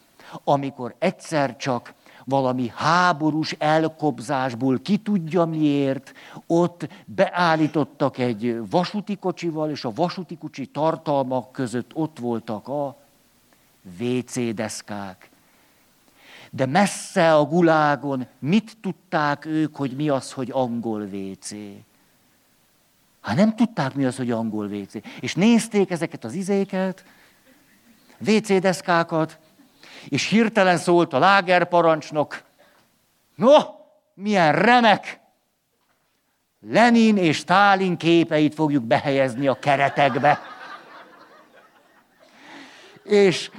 [0.44, 1.94] amikor egyszer csak
[2.28, 6.12] valami háborús elkobzásból, ki tudja miért,
[6.46, 12.96] ott beállítottak egy vasúti kocsival, és a vasúti kocsi tartalmak között ott voltak a
[14.00, 15.30] WC deszkák.
[16.50, 21.50] De messze a gulágon mit tudták ők, hogy mi az, hogy angol WC?
[23.20, 24.92] Hát nem tudták, mi az, hogy angol WC.
[25.20, 27.04] És nézték ezeket az izéket,
[28.26, 29.38] WC deszkákat,
[30.08, 32.42] és hirtelen szólt a lágerparancsnok,
[33.34, 33.56] no,
[34.14, 35.20] milyen remek!
[36.60, 40.40] Lenin és Stálin képeit fogjuk behelyezni a keretekbe.
[43.02, 43.50] És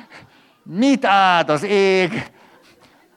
[0.63, 2.31] mit áld az ég?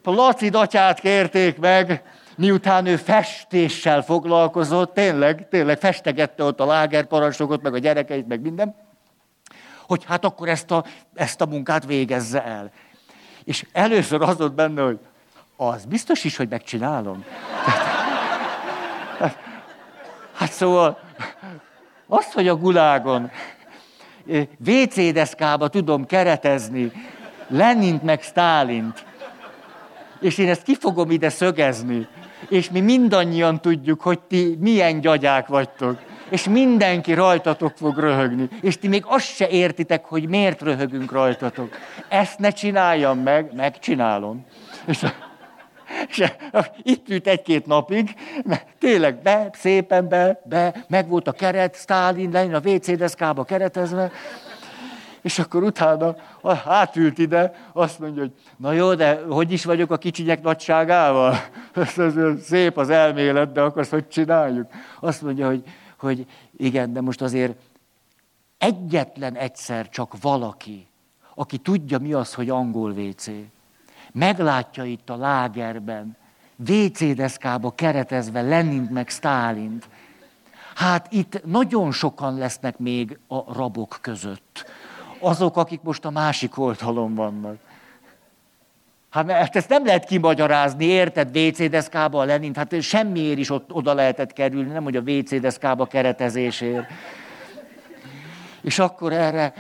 [0.03, 2.03] Placid atyát kérték meg,
[2.37, 8.77] miután ő festéssel foglalkozott, tényleg, tényleg festegette ott a lágerparancsnokot, meg a gyerekeit, meg minden,
[9.87, 12.71] hogy hát akkor ezt a, ezt a munkát végezze el.
[13.51, 14.99] És először az volt benne, hogy
[15.57, 17.25] az biztos is, hogy megcsinálom.
[20.35, 20.99] Hát szóval
[22.07, 23.31] Azt, hogy a gulágon
[24.67, 26.93] WC deszkába tudom keretezni
[27.49, 29.05] Lenint meg Stálint,
[30.21, 32.07] és én ezt ki fogom ide szögezni,
[32.49, 35.99] és mi mindannyian tudjuk, hogy ti milyen gyagyák vagytok,
[36.31, 41.77] és mindenki rajtatok fog röhögni, és ti még azt se értitek, hogy miért röhögünk rajtatok.
[42.09, 44.47] Ezt ne csináljam meg, megcsinálom.
[44.87, 45.07] És
[46.09, 46.33] és
[46.83, 48.15] itt ült egy-két napig,
[48.45, 53.45] mert tényleg be, szépen be, be, meg volt a keret, Stálin, Lenin a WC deszkába
[53.45, 54.11] keretezve,
[55.23, 56.17] és akkor utána
[56.65, 61.35] átült ide, azt mondja, hogy na jó, de hogy is vagyok a kicsinyek nagyságával?
[61.75, 64.67] Ez, ez, szép az elmélet, de akkor hogy csináljuk?
[65.01, 65.63] Azt mondja, hogy,
[66.01, 66.27] hogy
[66.57, 67.59] igen, de most azért
[68.59, 70.87] egyetlen egyszer csak valaki,
[71.35, 73.27] aki tudja mi az, hogy angol WC,
[74.13, 76.17] meglátja itt a lágerben,
[76.69, 79.89] WC deszkába keretezve Lenint meg Stálint,
[80.75, 84.65] hát itt nagyon sokan lesznek még a rabok között.
[85.21, 87.70] Azok, akik most a másik oldalon vannak.
[89.11, 93.95] Hát mert ezt nem lehet kimagyarázni, érted, WC a Lenint, hát semmiért is ott, oda
[93.95, 96.87] lehetett kerülni, nem hogy a WC keretezésért.
[98.61, 99.53] És akkor erre,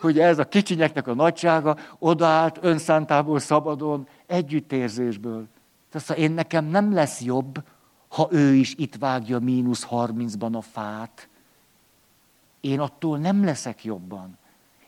[0.00, 5.46] hogy ez a kicsinyeknek a nagysága odaállt önszántából szabadon, együttérzésből.
[5.90, 7.62] Tehát én nekem nem lesz jobb,
[8.08, 11.28] ha ő is itt vágja mínusz harmincban a fát.
[12.60, 14.38] Én attól nem leszek jobban.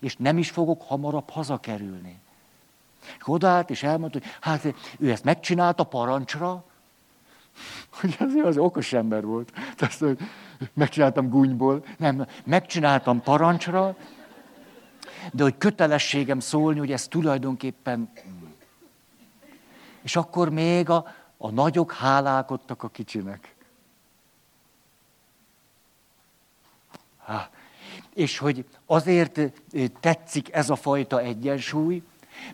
[0.01, 2.23] És nem is fogok hamarabb hazakerülni.
[3.19, 6.65] És odaállt, és elmondta, hogy hát ő ezt megcsinálta parancsra,
[8.01, 9.53] hogy az, az okos ember volt.
[9.77, 10.19] Tehát, hogy
[10.73, 13.97] megcsináltam gúnyból, nem, megcsináltam parancsra,
[15.33, 18.11] de hogy kötelességem szólni, hogy ez tulajdonképpen...
[20.03, 23.55] És akkor még a, a nagyok hálálkodtak a kicsinek.
[27.25, 27.51] Há.
[28.15, 29.41] És hogy azért
[30.01, 32.03] tetszik ez a fajta egyensúly,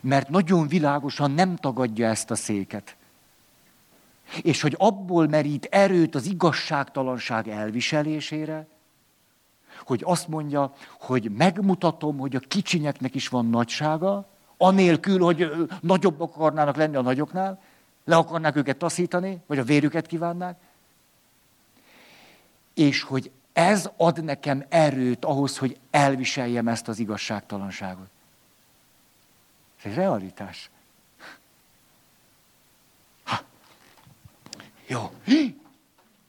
[0.01, 2.95] mert nagyon világosan nem tagadja ezt a széket.
[4.41, 8.67] És hogy abból merít erőt az igazságtalanság elviselésére,
[9.85, 14.27] hogy azt mondja, hogy megmutatom, hogy a kicsinyeknek is van nagysága,
[14.57, 15.51] anélkül, hogy
[15.81, 17.61] nagyobb akarnának lenni a nagyoknál,
[18.05, 20.59] le akarnák őket taszítani, vagy a vérüket kívánnák,
[22.73, 28.09] és hogy ez ad nekem erőt ahhoz, hogy elviseljem ezt az igazságtalanságot.
[29.81, 30.69] Ez egy realitás.
[33.23, 33.39] Ha.
[34.87, 35.11] Jó.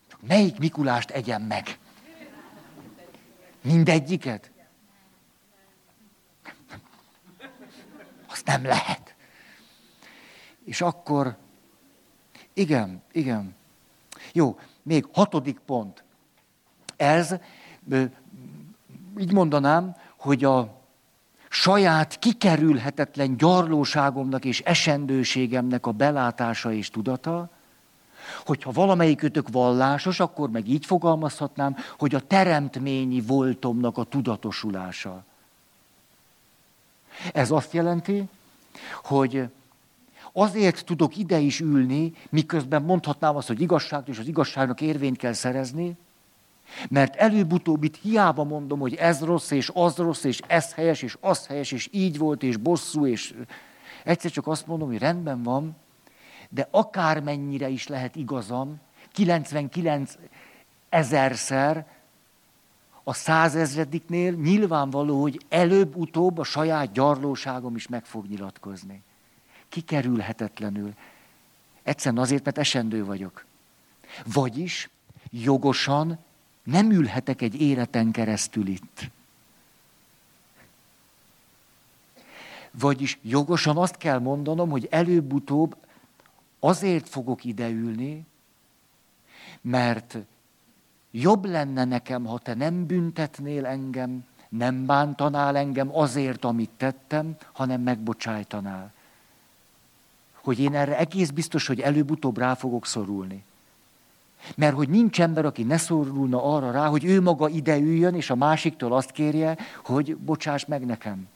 [0.08, 1.78] Csak melyik Mikulást egyem meg?
[3.60, 4.50] Mindegyiket?
[8.26, 9.14] Azt nem lehet.
[10.64, 11.36] És akkor,
[12.52, 13.54] igen, igen.
[14.32, 16.04] Jó, még hatodik pont.
[16.96, 17.34] Ez,
[19.18, 20.81] így mondanám, hogy a
[21.52, 27.50] saját kikerülhetetlen gyarlóságomnak és esendőségemnek a belátása és tudata,
[28.44, 35.24] hogyha valamelyikőtök vallásos, akkor meg így fogalmazhatnám, hogy a teremtményi voltomnak a tudatosulása.
[37.32, 38.24] Ez azt jelenti,
[39.02, 39.48] hogy
[40.32, 45.32] azért tudok ide is ülni, miközben mondhatnám azt, hogy igazság, és az igazságnak érvényt kell
[45.32, 45.96] szerezni,
[46.88, 51.16] mert előbb-utóbb itt hiába mondom, hogy ez rossz, és az rossz, és ez helyes, és
[51.20, 53.34] az helyes, és így volt, és bosszú, és
[54.04, 55.76] egyszer csak azt mondom, hogy rendben van,
[56.48, 58.80] de akármennyire is lehet igazam,
[59.12, 60.14] 99
[60.88, 61.86] ezerszer,
[63.04, 69.02] a százezrediknél nyilvánvaló, hogy előbb-utóbb a saját gyarlóságom is meg fog nyilatkozni.
[69.68, 70.94] Kikerülhetetlenül.
[71.82, 73.44] Egyszerűen azért, mert esendő vagyok.
[74.24, 74.90] Vagyis
[75.30, 76.18] jogosan
[76.62, 79.10] nem ülhetek egy életen keresztül itt.
[82.70, 85.76] Vagyis jogosan azt kell mondanom, hogy előbb-utóbb
[86.58, 88.24] azért fogok ideülni,
[89.60, 90.18] mert
[91.10, 97.80] jobb lenne nekem, ha te nem büntetnél engem, nem bántanál engem azért, amit tettem, hanem
[97.80, 98.92] megbocsájtanál.
[100.32, 103.44] Hogy én erre egész biztos, hogy előbb-utóbb rá fogok szorulni.
[104.56, 108.30] Mert hogy nincs ember, aki ne szorulna arra rá, hogy ő maga ide üljön, és
[108.30, 111.28] a másiktól azt kérje, hogy bocsáss meg nekem.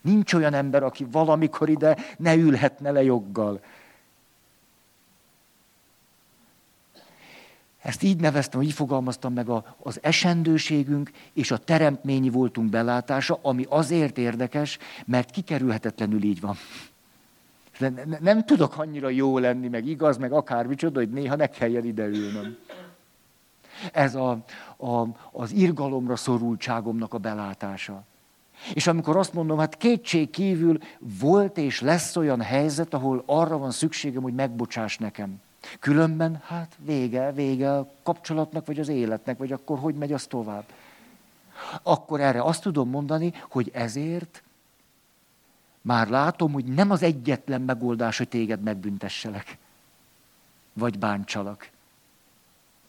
[0.00, 3.60] Nincs olyan ember, aki valamikor ide ne ülhetne le joggal.
[7.84, 13.66] Ezt így neveztem, így fogalmaztam meg a, az esendőségünk és a teremtményi voltunk belátása, ami
[13.68, 16.56] azért érdekes, mert kikerülhetetlenül így van.
[18.20, 22.56] Nem, tudok annyira jó lenni, meg igaz, meg akármicsoda, hogy néha ne kelljen ide ülnöm.
[23.92, 24.30] Ez a,
[24.76, 28.04] a, az irgalomra szorultságomnak a belátása.
[28.74, 33.70] És amikor azt mondom, hát kétség kívül volt és lesz olyan helyzet, ahol arra van
[33.70, 35.40] szükségem, hogy megbocsáss nekem.
[35.80, 40.64] Különben, hát vége, vége a kapcsolatnak, vagy az életnek, vagy akkor hogy megy az tovább.
[41.82, 44.42] Akkor erre azt tudom mondani, hogy ezért
[45.84, 49.58] már látom, hogy nem az egyetlen megoldás, hogy téged megbüntesselek,
[50.72, 51.68] vagy bántsalak.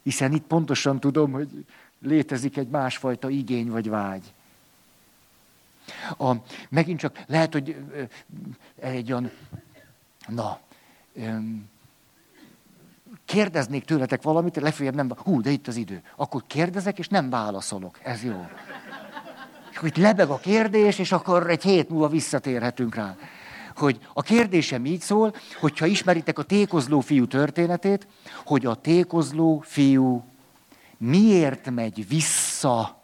[0.03, 1.65] Hiszen itt pontosan tudom, hogy
[1.99, 4.33] létezik egy másfajta igény vagy vágy.
[6.17, 6.33] A,
[6.69, 7.75] megint csak lehet, hogy
[8.79, 9.31] egy olyan,
[10.27, 10.59] na,
[13.25, 16.03] kérdeznék tőletek valamit, legfeljebb nem, hú, de itt az idő.
[16.15, 17.99] Akkor kérdezek, és nem válaszolok.
[18.03, 18.47] Ez jó.
[19.81, 23.15] Itt lebeg a kérdés, és akkor egy hét múlva visszatérhetünk rá.
[23.75, 28.07] Hogy a kérdésem így szól, hogyha ismeritek a tékozló fiú történetét,
[28.45, 30.23] hogy a tékozló fiú
[30.97, 33.01] miért megy vissza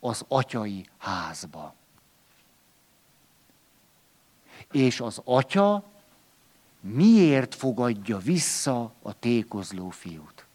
[0.00, 1.74] az atyai házba.
[4.70, 5.84] És az atya
[6.80, 10.46] miért fogadja vissza a tékozló fiút?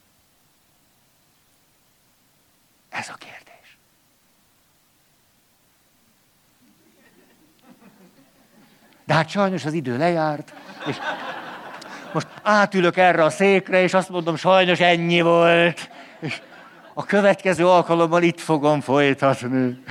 [2.89, 3.48] Ez a kérdés.
[9.09, 10.53] De hát sajnos az idő lejárt,
[10.87, 10.95] és
[12.11, 15.89] most átülök erre a székre, és azt mondom, sajnos ennyi volt.
[16.19, 16.41] És
[16.93, 19.83] a következő alkalommal itt fogom folytatni.